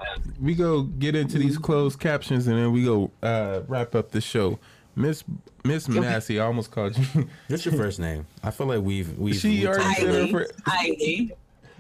[0.40, 1.64] We go get into these mm-hmm.
[1.64, 4.58] closed captions and then we go uh wrap up the show.
[4.98, 5.22] Miss
[5.62, 7.28] Miss Massey, I almost called you.
[7.48, 8.26] What's your first name?
[8.42, 9.36] I feel like we've we've.
[9.36, 11.28] She we already said her Eiley.
[11.28, 11.34] fir-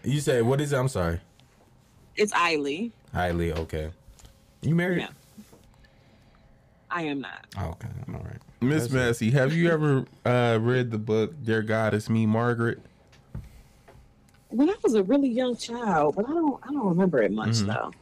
[0.04, 0.76] You said what is it?
[0.76, 1.20] I'm sorry.
[2.14, 2.92] It's Eiley.
[3.14, 3.52] Hi, Lee.
[3.52, 3.90] Okay.
[4.60, 5.00] You married?
[5.00, 5.08] Yeah.
[6.90, 7.46] I am not.
[7.58, 7.88] Oh, okay.
[8.08, 8.36] All right.
[8.60, 12.80] Miss Massey, have you ever uh read the book Dear God It's Me, Margaret?
[14.48, 17.48] When I was a really young child, but I don't I don't remember it much
[17.60, 17.66] Mhm.
[17.66, 17.92] though.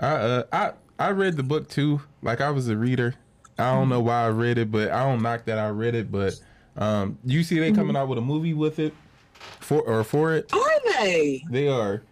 [0.00, 2.00] I uh I I read the book too.
[2.22, 3.14] Like I was a reader.
[3.58, 6.10] I don't know why I read it, but I don't knock that I read it.
[6.12, 6.38] But
[6.76, 8.94] um, you see they coming out with a movie with it
[9.60, 10.52] for or for it.
[10.52, 11.44] Are they?
[11.50, 12.02] They are.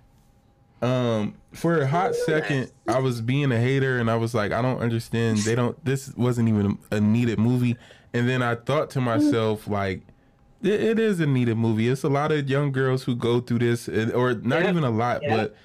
[0.83, 4.61] Um, for a hot second, I was being a hater, and I was like, I
[4.61, 5.39] don't understand.
[5.39, 5.83] They don't.
[5.85, 7.77] This wasn't even a, needed movie.
[8.13, 10.03] And then I thought to myself, like,
[10.63, 11.89] it, it is a needed movie.
[11.89, 14.71] It's a lot of young girls who go through this, or not Yep.
[14.71, 15.31] even a lot, Yep.
[15.37, 15.57] but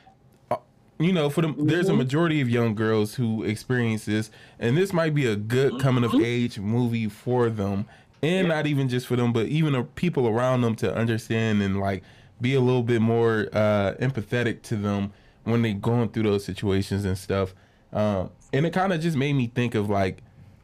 [1.04, 1.94] you know, for them, there's Mm-hmm.
[1.96, 4.30] a majority of young girls who experience this,
[4.60, 6.18] and this might be a good coming Mm-hmm.
[6.18, 7.86] of age movie for them,
[8.22, 11.80] and not even just for them, but even the people around them to understand and
[11.80, 12.04] like
[12.40, 15.12] be a little bit more uh, empathetic to them
[15.44, 17.54] when they're going through those situations and stuff.
[17.94, 20.22] Um, and it kind of just made me think of like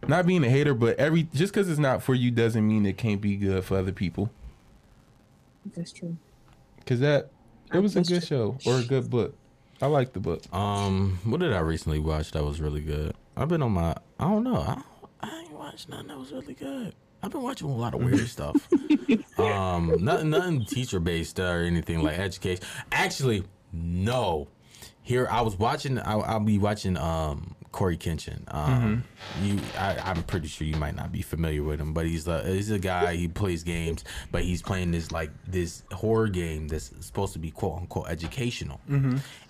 [0.07, 2.97] not being a hater, but every just because it's not for you doesn't mean it
[2.97, 4.29] can't be good for other people.
[5.75, 6.17] That's true.
[6.85, 7.29] Cause that
[7.73, 9.35] it was a good show or a good book.
[9.81, 10.41] I like the book.
[10.53, 13.13] Um, what did I recently watch that was really good?
[13.35, 13.95] I've been on my.
[14.19, 14.55] I don't know.
[14.55, 14.81] I,
[15.21, 16.93] I ain't watched nothing that was really good.
[17.21, 18.55] I've been watching a lot of weird stuff.
[19.37, 22.65] Um, nothing, nothing teacher based or anything like education.
[22.91, 24.47] Actually, no.
[25.03, 25.99] Here, I was watching.
[25.99, 26.97] I, I'll be watching.
[26.97, 28.41] Um, Cory Kenshin.
[28.47, 29.03] Um,
[29.43, 32.43] you, I, I'm pretty sure you might not be familiar with him, but he's a
[32.43, 33.15] he's a guy.
[33.15, 37.51] He plays games, but he's playing this like this horror game that's supposed to be
[37.51, 38.81] quote unquote educational,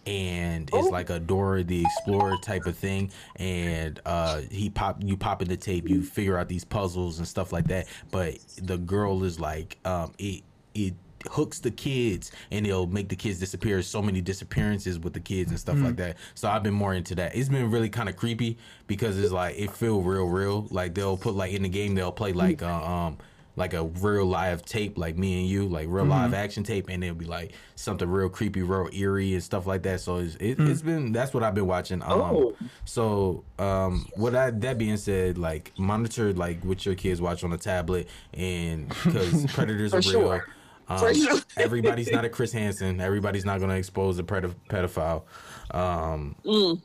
[0.07, 3.11] and it's like a Dora the Explorer type of thing.
[3.35, 7.27] And uh, he pop you pop in the tape, you figure out these puzzles and
[7.27, 7.87] stuff like that.
[8.09, 10.43] But the girl is like, um, it
[10.73, 10.93] it
[11.29, 13.81] hooks the kids and it'll make the kids disappear.
[13.81, 16.17] So many disappearances with the kids and stuff like that.
[16.35, 17.35] So i've been more into that.
[17.35, 20.67] It's been really kind of creepy because it's like it feel real real.
[20.71, 23.17] Like they'll put like in the game they'll play like uh, um
[23.57, 27.03] like a real live tape like me and you like real live action tape and
[27.03, 30.57] it'll be like something real creepy real eerie and stuff like that so it's, it,
[30.59, 32.55] it's been that's what i've been watching um Oh.
[32.85, 37.51] so um what I, that being said like monitor like what your kids watch on
[37.51, 40.45] a tablet and because predators For are real sure.
[40.87, 41.39] um, sure.
[41.57, 43.01] everybody's not a Chris Hansen.
[43.01, 45.23] Everybody's not going to expose a ped- pedophile.
[45.71, 46.35] Um,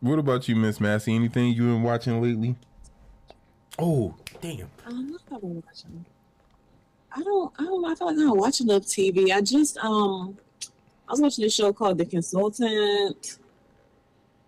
[0.00, 1.14] What about you, Miss Massey?
[1.14, 2.56] Anything you've been watching lately?
[3.78, 4.68] Oh, damn.
[4.86, 6.04] Um, what have I been watching?
[7.12, 7.52] I don't.
[7.58, 7.84] I don't.
[7.84, 9.30] I feel like I don't watch enough TV.
[9.32, 10.36] I just um,
[11.08, 13.38] I was watching this show called The Consultant.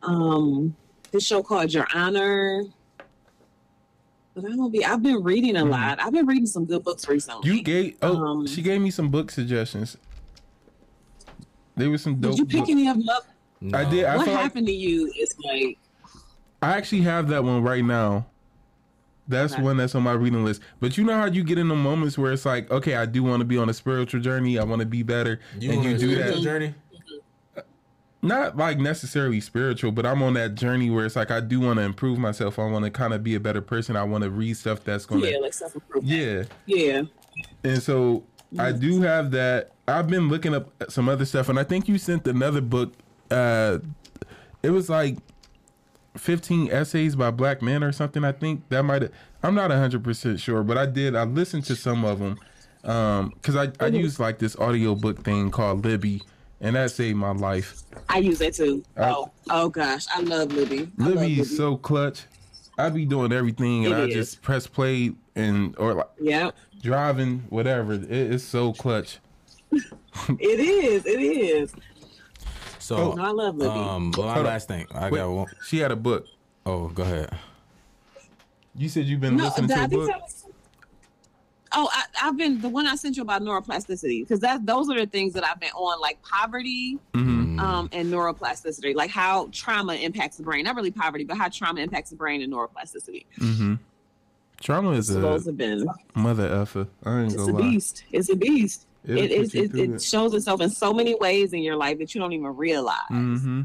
[0.03, 0.77] Um,
[1.11, 2.65] this show called Your Honor.
[4.35, 4.85] But I don't be.
[4.85, 5.99] I've been reading a lot.
[6.01, 7.51] I've been reading some good books recently.
[7.51, 9.97] You gave oh Um, she gave me some book suggestions.
[11.75, 12.33] There was some dope.
[12.33, 13.27] Did you pick book- any of them up?
[13.73, 14.05] I did.
[14.05, 15.79] I what feel like happened to you is like
[16.63, 18.27] I actually have that one right now.
[19.29, 19.63] That's Okay.
[19.63, 20.63] one that's on my reading list.
[20.81, 23.23] But you know how you get in the moments where it's like, okay, I do
[23.23, 24.59] want to be on a spiritual journey.
[24.59, 26.43] I want to be better, and you on a do spiritual that.
[26.43, 26.75] journey?
[28.21, 31.79] Not like necessarily spiritual, but I'm on that journey where it's like I do want
[31.79, 32.59] to improve myself.
[32.59, 33.95] I want to kind of be a better person.
[33.95, 36.13] I want to read stuff that's gonna, yeah, like self improvement.
[36.13, 36.43] yeah.
[36.67, 37.03] Yeah.
[37.63, 38.25] And so
[38.59, 39.71] I do have that.
[39.87, 42.93] I've been looking up some other stuff, and I think you sent another book.
[43.31, 43.79] Uh,
[44.65, 45.19] it was like
[46.19, 48.25] 15 essays by black men or something.
[48.25, 49.11] I think that might.
[49.43, 51.15] I'm not 100 percent sure, but I did.
[51.17, 52.39] I listened to some of them
[52.83, 56.23] because I I use like this audiobook thing called Libby,
[56.61, 57.83] and that saved my life.
[58.09, 58.83] I use that too.
[58.97, 60.91] Uh, oh, oh gosh, I love Libby.
[60.99, 62.23] I love Libby is so clutch.
[62.79, 64.15] I be doing everything, and It I is.
[64.15, 66.51] just press play and or like yeah
[66.83, 67.95] driving, whatever.
[67.95, 69.19] It, it's so clutch.
[69.73, 71.05] it is.
[71.07, 71.73] It is.
[72.89, 73.71] So, No, I love Libby.
[73.71, 74.87] um, well, my last thing.
[74.95, 75.47] I Wait, got one.
[75.67, 76.27] she had a book.
[76.65, 77.37] Oh, go ahead.
[78.75, 80.09] You said you've been no, listening to I a book.
[80.09, 80.47] was.
[81.73, 84.99] Oh, I, I've been the one I sent you about neuroplasticity because that those are
[84.99, 87.61] the things that I've been on, like poverty Mm-hmm.
[87.61, 90.65] um, and neuroplasticity, like how trauma impacts the brain.
[90.65, 93.27] Not really poverty, but how trauma impacts the brain and neuroplasticity.
[93.39, 93.75] Mm-hmm.
[94.63, 95.87] Trauma is So those a have been.
[96.15, 96.87] mother effer.
[97.05, 97.71] I ain't It's gonna a lie.
[97.71, 98.05] beast.
[98.13, 98.87] It's a beast.
[99.09, 102.15] It'll It it, it, it shows itself in so many ways in your life that
[102.15, 103.09] you don't even realize.
[103.11, 103.63] Mm-hmm.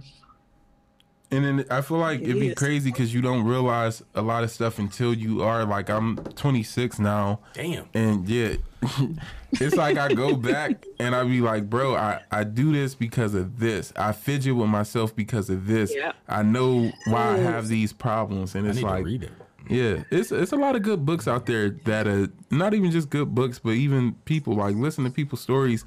[1.32, 4.44] And then I feel like It it'd be crazy because you don't realize a lot
[4.44, 7.86] of stuff until you are like I'm 26 now, Damn.
[7.96, 8.58] and yeah,
[9.54, 13.34] it's like I go back and I be like, bro, I I do this because
[13.34, 13.92] of this.
[13.96, 15.92] I fidget with myself because of this.
[15.96, 16.12] Yeah.
[16.30, 19.32] I know why I have these problems, and I it's need like to read it.
[19.70, 23.10] Yeah, it's it's a lot of good books out there that are not even just
[23.10, 25.86] good books, but even people like listen to people's stories.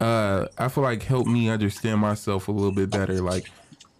[0.00, 3.22] Uh, I feel like help me understand myself a little bit better.
[3.22, 3.50] Like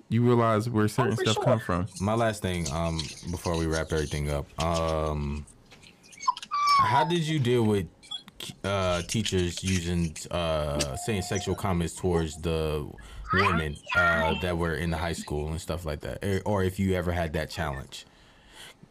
[0.09, 1.45] you realize where certain for stuff sure.
[1.45, 1.87] come from.
[2.01, 2.99] My last thing, um,
[3.31, 5.47] before we wrap everything up, um,
[6.79, 7.87] how did you deal with
[8.65, 12.87] uh, teachers using uh, saying sexual comments towards the
[13.33, 16.79] women uh, that were in the high school and stuff like that, or, or if
[16.79, 18.05] you ever had that challenge?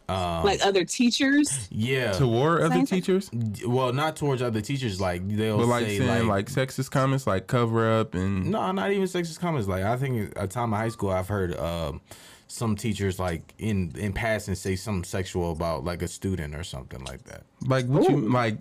[0.07, 1.67] Like other teachers.
[1.71, 2.11] Yeah.
[2.13, 3.01] Toward other Same thing.
[3.01, 3.29] teachers,
[3.65, 5.01] well, not towards other teachers.
[5.01, 8.71] Like they'll but like say saying like, like, sexist comments, like cover up and no,
[8.71, 9.67] not even sexist comments.
[9.67, 12.01] Like I think at a time of high school, I've heard um,
[12.47, 17.03] some teachers like in in passing say something sexual about like a student or something
[17.05, 17.43] like that.
[17.65, 18.59] like what you like.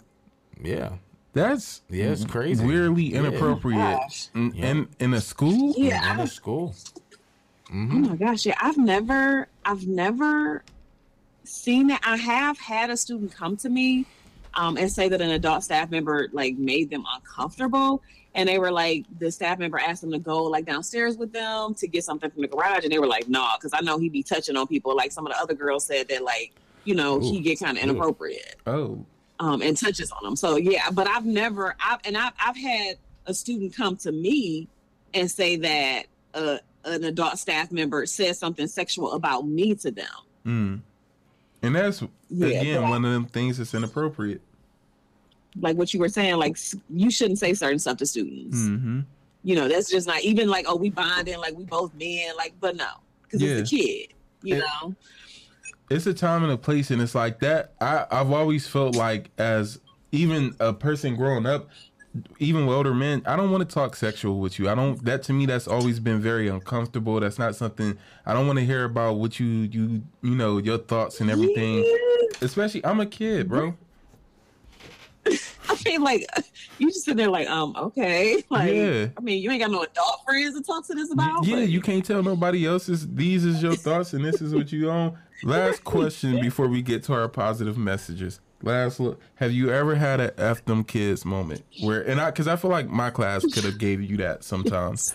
[0.62, 0.92] Yeah.
[1.34, 2.64] That's Yeah, it's crazy.
[2.64, 3.78] weirdly inappropriate.
[3.80, 4.28] Gosh.
[4.36, 5.74] In, in in a school?
[5.76, 6.12] Yeah.
[6.12, 6.74] In the school.
[7.70, 8.54] Oh my gosh, yeah.
[8.60, 10.62] I've never I've never
[11.44, 12.00] seen that.
[12.04, 14.06] I have had a student come to me
[14.54, 18.02] um, and say that an adult staff member like made them uncomfortable.
[18.36, 21.74] And they were like, the staff member asked them to go like downstairs with them
[21.74, 24.10] to get something from the garage, and they were like, "Nah," because I know he'd
[24.12, 24.96] be touching on people.
[24.96, 27.84] Like some of the other girls said that, like, you know, he get kind of
[27.84, 29.06] inappropriate Oh.
[29.38, 30.34] um, and touches on them.
[30.34, 34.66] So yeah, but I've never, I've and I've, I've had a student come to me
[35.14, 40.06] and say that uh, an adult staff member said something sexual about me to them.
[40.44, 40.80] Mm.
[41.64, 44.40] And that's Yeah, again one of them things that's inappropriate.
[45.60, 46.56] Like what you were saying, like
[46.90, 48.58] you shouldn't say certain stuff to students.
[48.58, 49.00] Mm-hmm.
[49.44, 52.54] You know, that's just not even like oh we bonding, like we both men, like
[52.60, 52.88] but no,
[53.22, 54.08] because it's a kid.
[54.42, 54.94] You And- know,
[55.90, 57.72] It's a time and a place, and it's like that.
[57.80, 59.78] I I've always felt like as
[60.12, 61.68] even a person growing up,
[62.38, 64.68] even with older men, I don't want to talk sexual with you.
[64.68, 65.04] I don't.
[65.04, 67.18] That to me, that's always been very uncomfortable.
[67.20, 69.16] That's not something I don't want to hear about.
[69.16, 71.84] What you you you know your thoughts and everything.
[72.40, 73.74] Especially, I'm a kid, bro.
[75.26, 76.26] I mean, like
[76.78, 79.06] you just sit there like um okay, like Yeah.
[79.16, 81.44] I mean you ain't got no adult friends to talk to this about.
[81.46, 83.08] Yeah, but- you can't tell nobody else's.
[83.12, 85.18] These is your thoughts, and this is what you own.
[85.42, 88.40] Last question before we get to our positive messages.
[88.62, 89.20] Last look.
[89.36, 92.70] Have you ever had a f them kids moment where and I because I feel
[92.70, 95.14] like my class could have gave you that sometimes.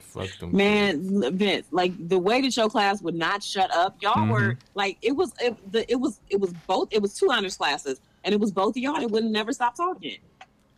[0.00, 0.54] Fuck them.
[0.54, 4.30] Man, Vince, like the way that your class would not shut up, y'all Mm-hmm.
[4.32, 7.56] were like it was it, the, it was it was both it was two honors
[7.56, 10.18] classes and it was both of y'all that wouldn't never stop talking.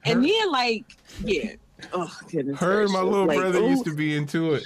[0.04, 0.84] And then like
[1.24, 1.54] yeah,
[1.94, 2.60] oh goodness.
[2.60, 4.64] Her and my little Like, brother ooh, used to be into it.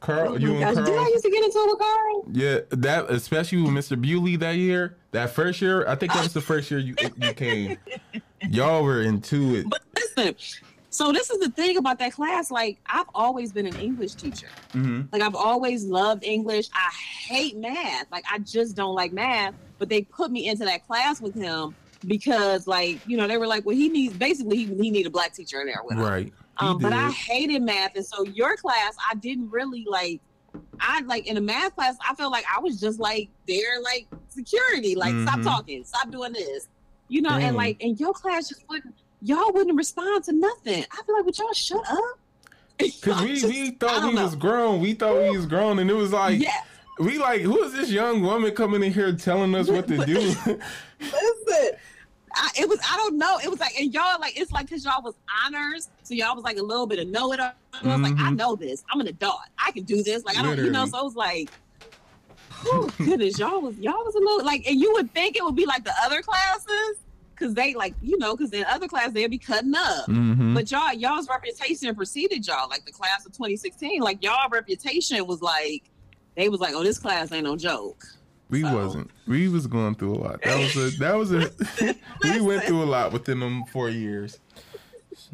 [0.00, 2.24] Carl, oh you and gosh, Did I used to get into it with Carl?
[2.32, 4.00] Yeah, that especially with Mr.
[4.00, 4.98] Bewley that year.
[5.12, 7.76] That first year, I think that was the first year you you came.
[8.50, 9.66] Y'all were into it.
[9.68, 10.34] But listen,
[10.88, 12.50] so this is the thing about that class.
[12.50, 14.48] Like I've always been an English teacher.
[14.72, 16.66] hmm Like I've always loved English.
[16.74, 16.90] I
[17.28, 18.06] hate math.
[18.10, 19.54] Like I just don't like math.
[19.78, 21.74] But they put me into that class with him
[22.06, 25.10] because, like, you know, they were like, well, he needs basically he, he need a
[25.10, 26.04] black teacher in there with him.
[26.04, 26.32] Right.
[26.60, 30.20] Um, but I hated math, and so your class, I didn't really like.
[30.80, 34.06] I like in a math class, I felt like I was just like there, like
[34.28, 35.44] security, like stop Mhm.
[35.44, 36.68] talking, stop doing this,
[37.08, 37.42] you know, Dang.
[37.44, 40.84] and like in your class just wouldn't y'all wouldn't respond to nothing.
[40.90, 42.18] I feel like would y'all shut up?
[43.02, 44.80] Cause we, just- we thought we was grown.
[44.80, 46.62] We thought we was grown, and it was like yeah,
[46.98, 50.14] we like who is this young woman coming in here telling us what to do?
[50.18, 50.58] listen.
[52.32, 53.38] I, it was I don't know.
[53.42, 56.44] It was like and y'all like it's like because y'all was honors, so y'all was
[56.44, 57.52] like a little bit of know it all.
[57.72, 58.36] I was like, I Mhm.
[58.36, 58.82] know this.
[58.92, 59.38] I'm an adult.
[59.58, 60.24] I can do this.
[60.24, 60.84] Like I don't, you know.
[60.86, 61.50] So I was like,
[62.66, 65.56] oh goodness, y'all was y'all was a little like, and you would think it would
[65.56, 66.98] be like the other classes
[67.34, 70.06] because they like you know because in other classes they'd be cutting up.
[70.06, 72.68] hmm But y'all, y'all's reputation preceded y'all.
[72.68, 75.84] Like the class of 2016, like y'all reputation was like,
[76.36, 78.04] they was like, oh, this class ain't no joke.
[78.50, 79.10] We So- wasn't.
[79.28, 80.42] We was going through a lot.
[80.42, 80.98] That was a.
[80.98, 81.50] That was a.
[82.24, 84.40] we went through a lot within them four years.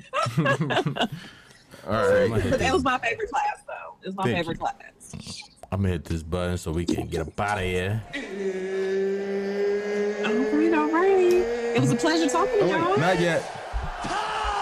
[0.38, 2.28] All right.
[2.30, 3.96] But that was my favorite class, though.
[4.02, 4.66] It was my Thank favorite you.
[4.66, 5.42] class.
[5.72, 8.02] I'm gonna hit this button so we can get up out of here.
[10.24, 11.32] All right, all right.
[11.76, 12.96] It was a pleasure talking to Oh, y'all.
[12.98, 13.42] not yet.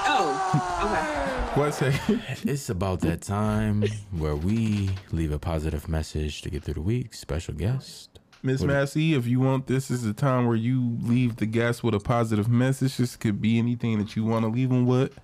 [0.06, 0.40] Oh,
[0.84, 1.60] okay.
[1.60, 1.94] What say?
[2.50, 7.14] It's about that time where we leave a positive message to get through the week.
[7.14, 8.10] Special guest.
[8.42, 11.94] Miss Massey, if you want, this is the time where you leave the guest with
[11.94, 12.96] a positive message.
[12.98, 15.18] This could be anything that you want to leave them with.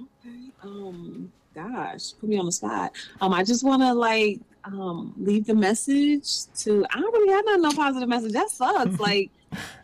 [0.00, 0.50] Okay.
[0.62, 2.92] Um, gosh, put me on the spot.
[3.20, 6.28] Um, I just want to like um leave the message
[6.60, 6.84] to.
[6.90, 8.32] I don't really have no, no positive message.
[8.32, 8.98] That sucks.
[9.00, 9.30] Like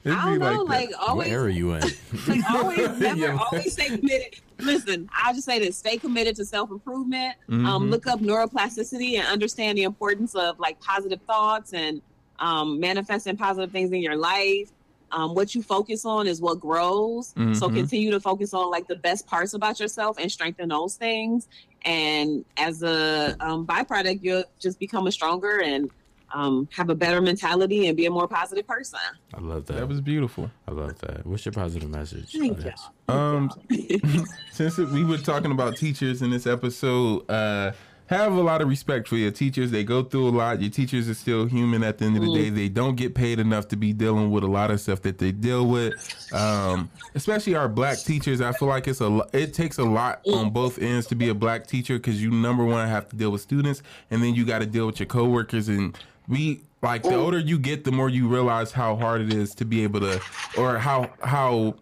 [0.04, 0.62] I don't know.
[0.62, 1.82] Like What always, era you in?
[2.26, 4.34] like always, never, always stay committed.
[4.58, 7.34] Listen, I'll just say this: stay committed to self improvement.
[7.48, 7.90] Um, Mhm.
[7.90, 12.02] look up neuroplasticity and understand the importance of like positive thoughts and
[12.40, 14.70] um, manifesting positive things in your life.
[15.12, 17.30] Um, what you focus on is what grows.
[17.52, 17.74] So Mhm.
[17.74, 21.48] continue to focus on like the best parts about yourself and strengthen those things.
[21.84, 25.90] And as a um, byproduct, you'll just become a stronger and
[26.32, 29.00] um, have a better mentality and be a more positive person.
[29.34, 29.72] I love that.
[29.78, 30.48] That was beautiful.
[30.68, 31.26] I love that.
[31.26, 32.30] What's your positive message?
[32.32, 32.64] Thank you.
[32.66, 32.88] yes.
[33.08, 33.50] Um,
[34.52, 37.72] since we were talking about teachers in this episode, uh,
[38.10, 39.70] have a lot of respect for your teachers.
[39.70, 40.60] They go through a lot.
[40.60, 42.34] Your teachers are still human at the end of the mm.
[42.34, 42.50] day.
[42.50, 45.30] They don't get paid enough to be dealing with a lot of stuff that they
[45.30, 45.94] deal with.
[46.32, 48.40] Um, especially our black teachers.
[48.40, 50.34] I feel like it's a it takes a lot mm.
[50.34, 53.30] on both ends to be a black teacher because you number one have to deal
[53.30, 55.96] with students and then you got to deal with your coworkers and
[56.26, 57.18] we like the mm.
[57.18, 60.20] older you get, the more you realize how hard it is to be able to,
[60.56, 61.74] or how how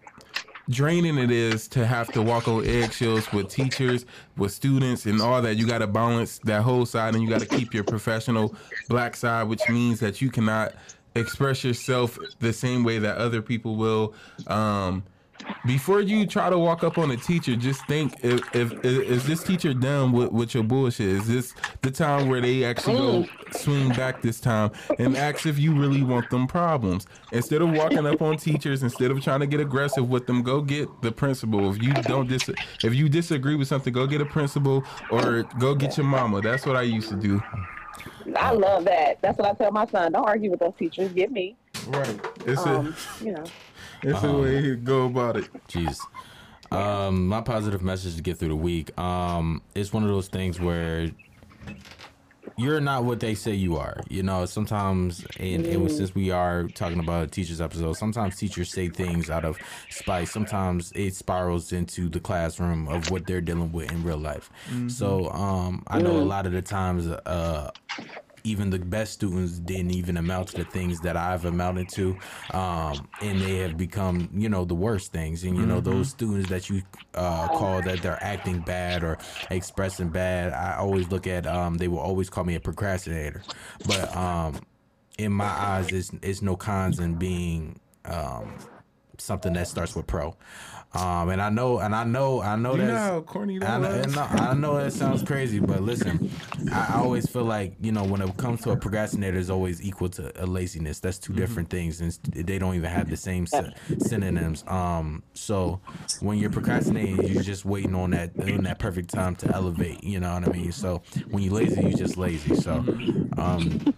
[0.69, 4.05] draining it is to have to walk on eggshells with teachers,
[4.37, 5.57] with students, and all that.
[5.57, 8.55] You got to balance that whole side, and you got to keep your professional
[8.89, 10.75] black side, which means that you cannot
[11.14, 14.14] express yourself the same way that other people will.
[14.47, 15.05] Um,
[15.67, 19.27] before you try to walk up on a teacher, just think if, if, if is
[19.27, 21.07] this teacher done with, with your bullshit?
[21.07, 25.59] Is this the time where they actually go swing back this time and ask if
[25.59, 27.07] you really want them problems?
[27.33, 30.61] Instead of walking up on teachers, instead of trying to get aggressive with them, go
[30.61, 31.71] get the principal.
[31.71, 35.75] If you don't dis if you disagree with something, go get a principal or go
[35.75, 36.41] get your mama.
[36.41, 37.43] That's what I used to do.
[38.37, 39.21] I love that.
[39.23, 40.13] That's what I tell my son.
[40.13, 41.13] Don't argue with those teachers.
[41.13, 41.57] Get me.
[41.89, 42.21] Right.
[42.47, 43.45] It's Um, you know.
[44.05, 45.49] A it's a way to go about it.
[45.69, 45.99] Jeez.
[46.71, 48.99] Um, my positive message to get through the week.
[48.99, 51.11] Um, it's one of those things where
[52.57, 54.01] you're not what they say you are.
[54.09, 58.71] You know, sometimes, and, and since we are talking about a teacher's episode, sometimes teachers
[58.71, 59.57] say things out of
[59.91, 60.29] spite.
[60.29, 64.51] Sometimes it spirals into the classroom of what they're dealing with in real life.
[64.89, 67.71] So, um, I know a lot of the times, uh,
[68.49, 72.17] even the best students didn't even amount to the things that I've amounted to,
[72.53, 75.45] um, and they have become, you know, the worst things.
[75.45, 76.83] And you know, those students that you
[77.15, 79.19] uh, call that they're acting bad or
[79.51, 81.47] expressing bad, I always look at.
[81.47, 83.43] Um, they will always call me a procrastinator,
[83.87, 84.61] but um,
[85.19, 88.55] in my eyes, it's it's no cons in being um,
[89.19, 90.37] something that starts with pro.
[90.95, 93.68] Um, and I know, and I know, I know You know that's how corny that
[93.68, 96.30] I know, and I know that sounds crazy, but listen,
[96.72, 99.82] I I always feel like you know when it comes to a procrastinator, is always
[99.82, 100.99] equal to a laziness.
[101.01, 104.64] That's 2 different things, and they don't even have the same sy- synonyms.
[104.66, 105.78] Um, so
[106.20, 110.03] when you're procrastinating, you're just waiting on that on that perfect time to elevate.
[110.03, 110.72] You know what I mean?
[110.72, 112.55] So when you're lazy, you're just lazy.
[112.55, 112.86] So,
[113.36, 113.95] um,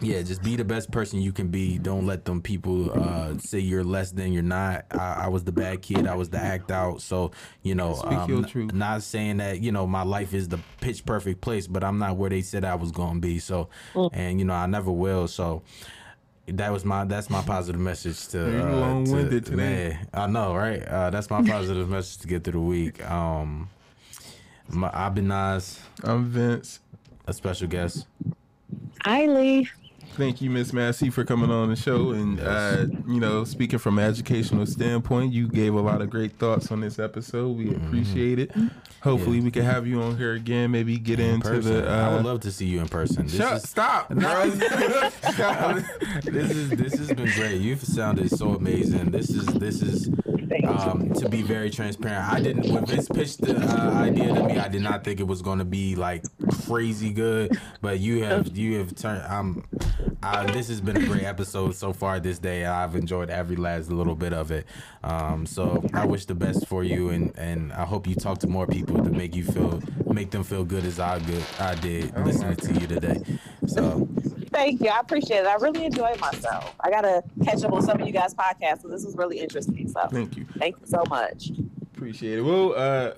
[0.00, 1.78] yeah, just be the best person you can be.
[1.78, 4.86] Don't let them people uh, say you're less than you're not.
[4.92, 6.06] I, I was the bad kid.
[6.06, 7.02] I was the act out.
[7.02, 10.48] So you know, Speak um, your n- not saying that you know my life is
[10.48, 13.38] the pitch perfect place, but I'm not where they said I was going to be.
[13.38, 13.68] So,
[14.12, 15.28] and you know, I never will.
[15.28, 15.62] So.
[16.46, 19.56] That was my that's my positive message to, You're uh, long-winded to today.
[19.56, 20.82] man, I know, right?
[20.82, 23.08] Uh, that's my positive message to get through the week.
[23.08, 23.68] Um,
[24.68, 26.80] my, I've been Nas, I'm Vince.
[27.28, 28.04] a special guest.
[29.04, 29.68] Eiley.
[30.16, 32.10] Thank you, Miss Massey, for coming on the show.
[32.10, 36.32] And uh, you know, speaking from an educational standpoint, you gave a lot of great
[36.36, 37.56] thoughts on this episode.
[37.56, 37.86] We Mm-hmm.
[37.86, 38.50] appreciate it.
[39.02, 40.72] Hopefully, we can have you on here again.
[40.72, 41.72] Maybe get into person.
[41.84, 41.88] the.
[41.88, 43.26] I Uh, would love to see you in person.
[43.28, 44.50] This shut, is, stop, bro.
[46.24, 47.60] this is this has been great.
[47.60, 49.12] You've sounded so amazing.
[49.12, 50.19] This is this is Thank you.
[50.70, 52.32] Um, to be very transparent.
[52.32, 54.58] I didn't when Vince pitched the uh, idea to me.
[54.58, 56.24] I did not think it was going to be like
[56.66, 59.22] crazy good, but you have you have turned.
[59.26, 59.64] Um,
[60.22, 62.66] uh, this has been a great episode so far this day.
[62.66, 64.66] I've enjoyed every last little bit of it.
[65.02, 68.46] Um, so I wish the best for you, and and I hope you talk to
[68.46, 72.16] more people to make you feel make them feel good as I good I did
[72.24, 73.22] listening to you today.
[73.66, 74.08] So
[74.52, 74.88] Thank you.
[74.88, 75.46] I appreciate it.
[75.46, 76.74] I really enjoyed myself.
[76.80, 79.88] I gotta catch up on some of you guys' podcasts, so this was really interesting.
[79.88, 80.46] So Thank you.
[80.58, 81.50] thank you so much.
[81.94, 82.42] Appreciate it.
[82.42, 83.12] Well, uh,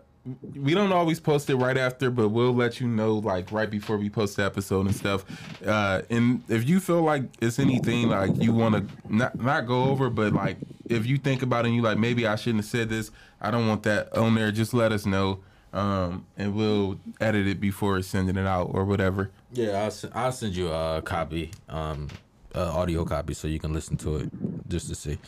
[0.54, 3.96] we don't always post it right after, but we'll let you know like right before
[3.96, 5.24] we post the episode and stuff.
[5.66, 9.84] Uh, and if you feel like it's anything like you want to not not go
[9.84, 10.58] over, but like
[10.88, 13.10] if you think about it and you like maybe I shouldn't have said this,
[13.40, 14.52] I don't want that on there.
[14.52, 15.40] Just let us know,
[15.72, 19.30] um, and we'll edit it before sending it out or whatever.
[19.52, 22.08] Yeah, I'll, s- I'll send you a copy, um,
[22.54, 24.30] a audio copy, so you can listen to it
[24.68, 25.18] just to see.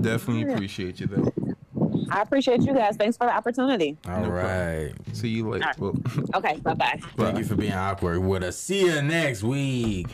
[0.00, 1.32] Definitely appreciate you though.
[2.10, 2.96] I appreciate you guys.
[2.96, 3.96] Thanks for the opportunity.
[4.06, 4.92] All No right.
[5.12, 5.66] See you later.
[5.78, 5.94] Well,
[6.34, 6.98] Okay, bye bye.
[7.16, 8.56] Thank you for being awkward with us.
[8.58, 10.06] See you next week.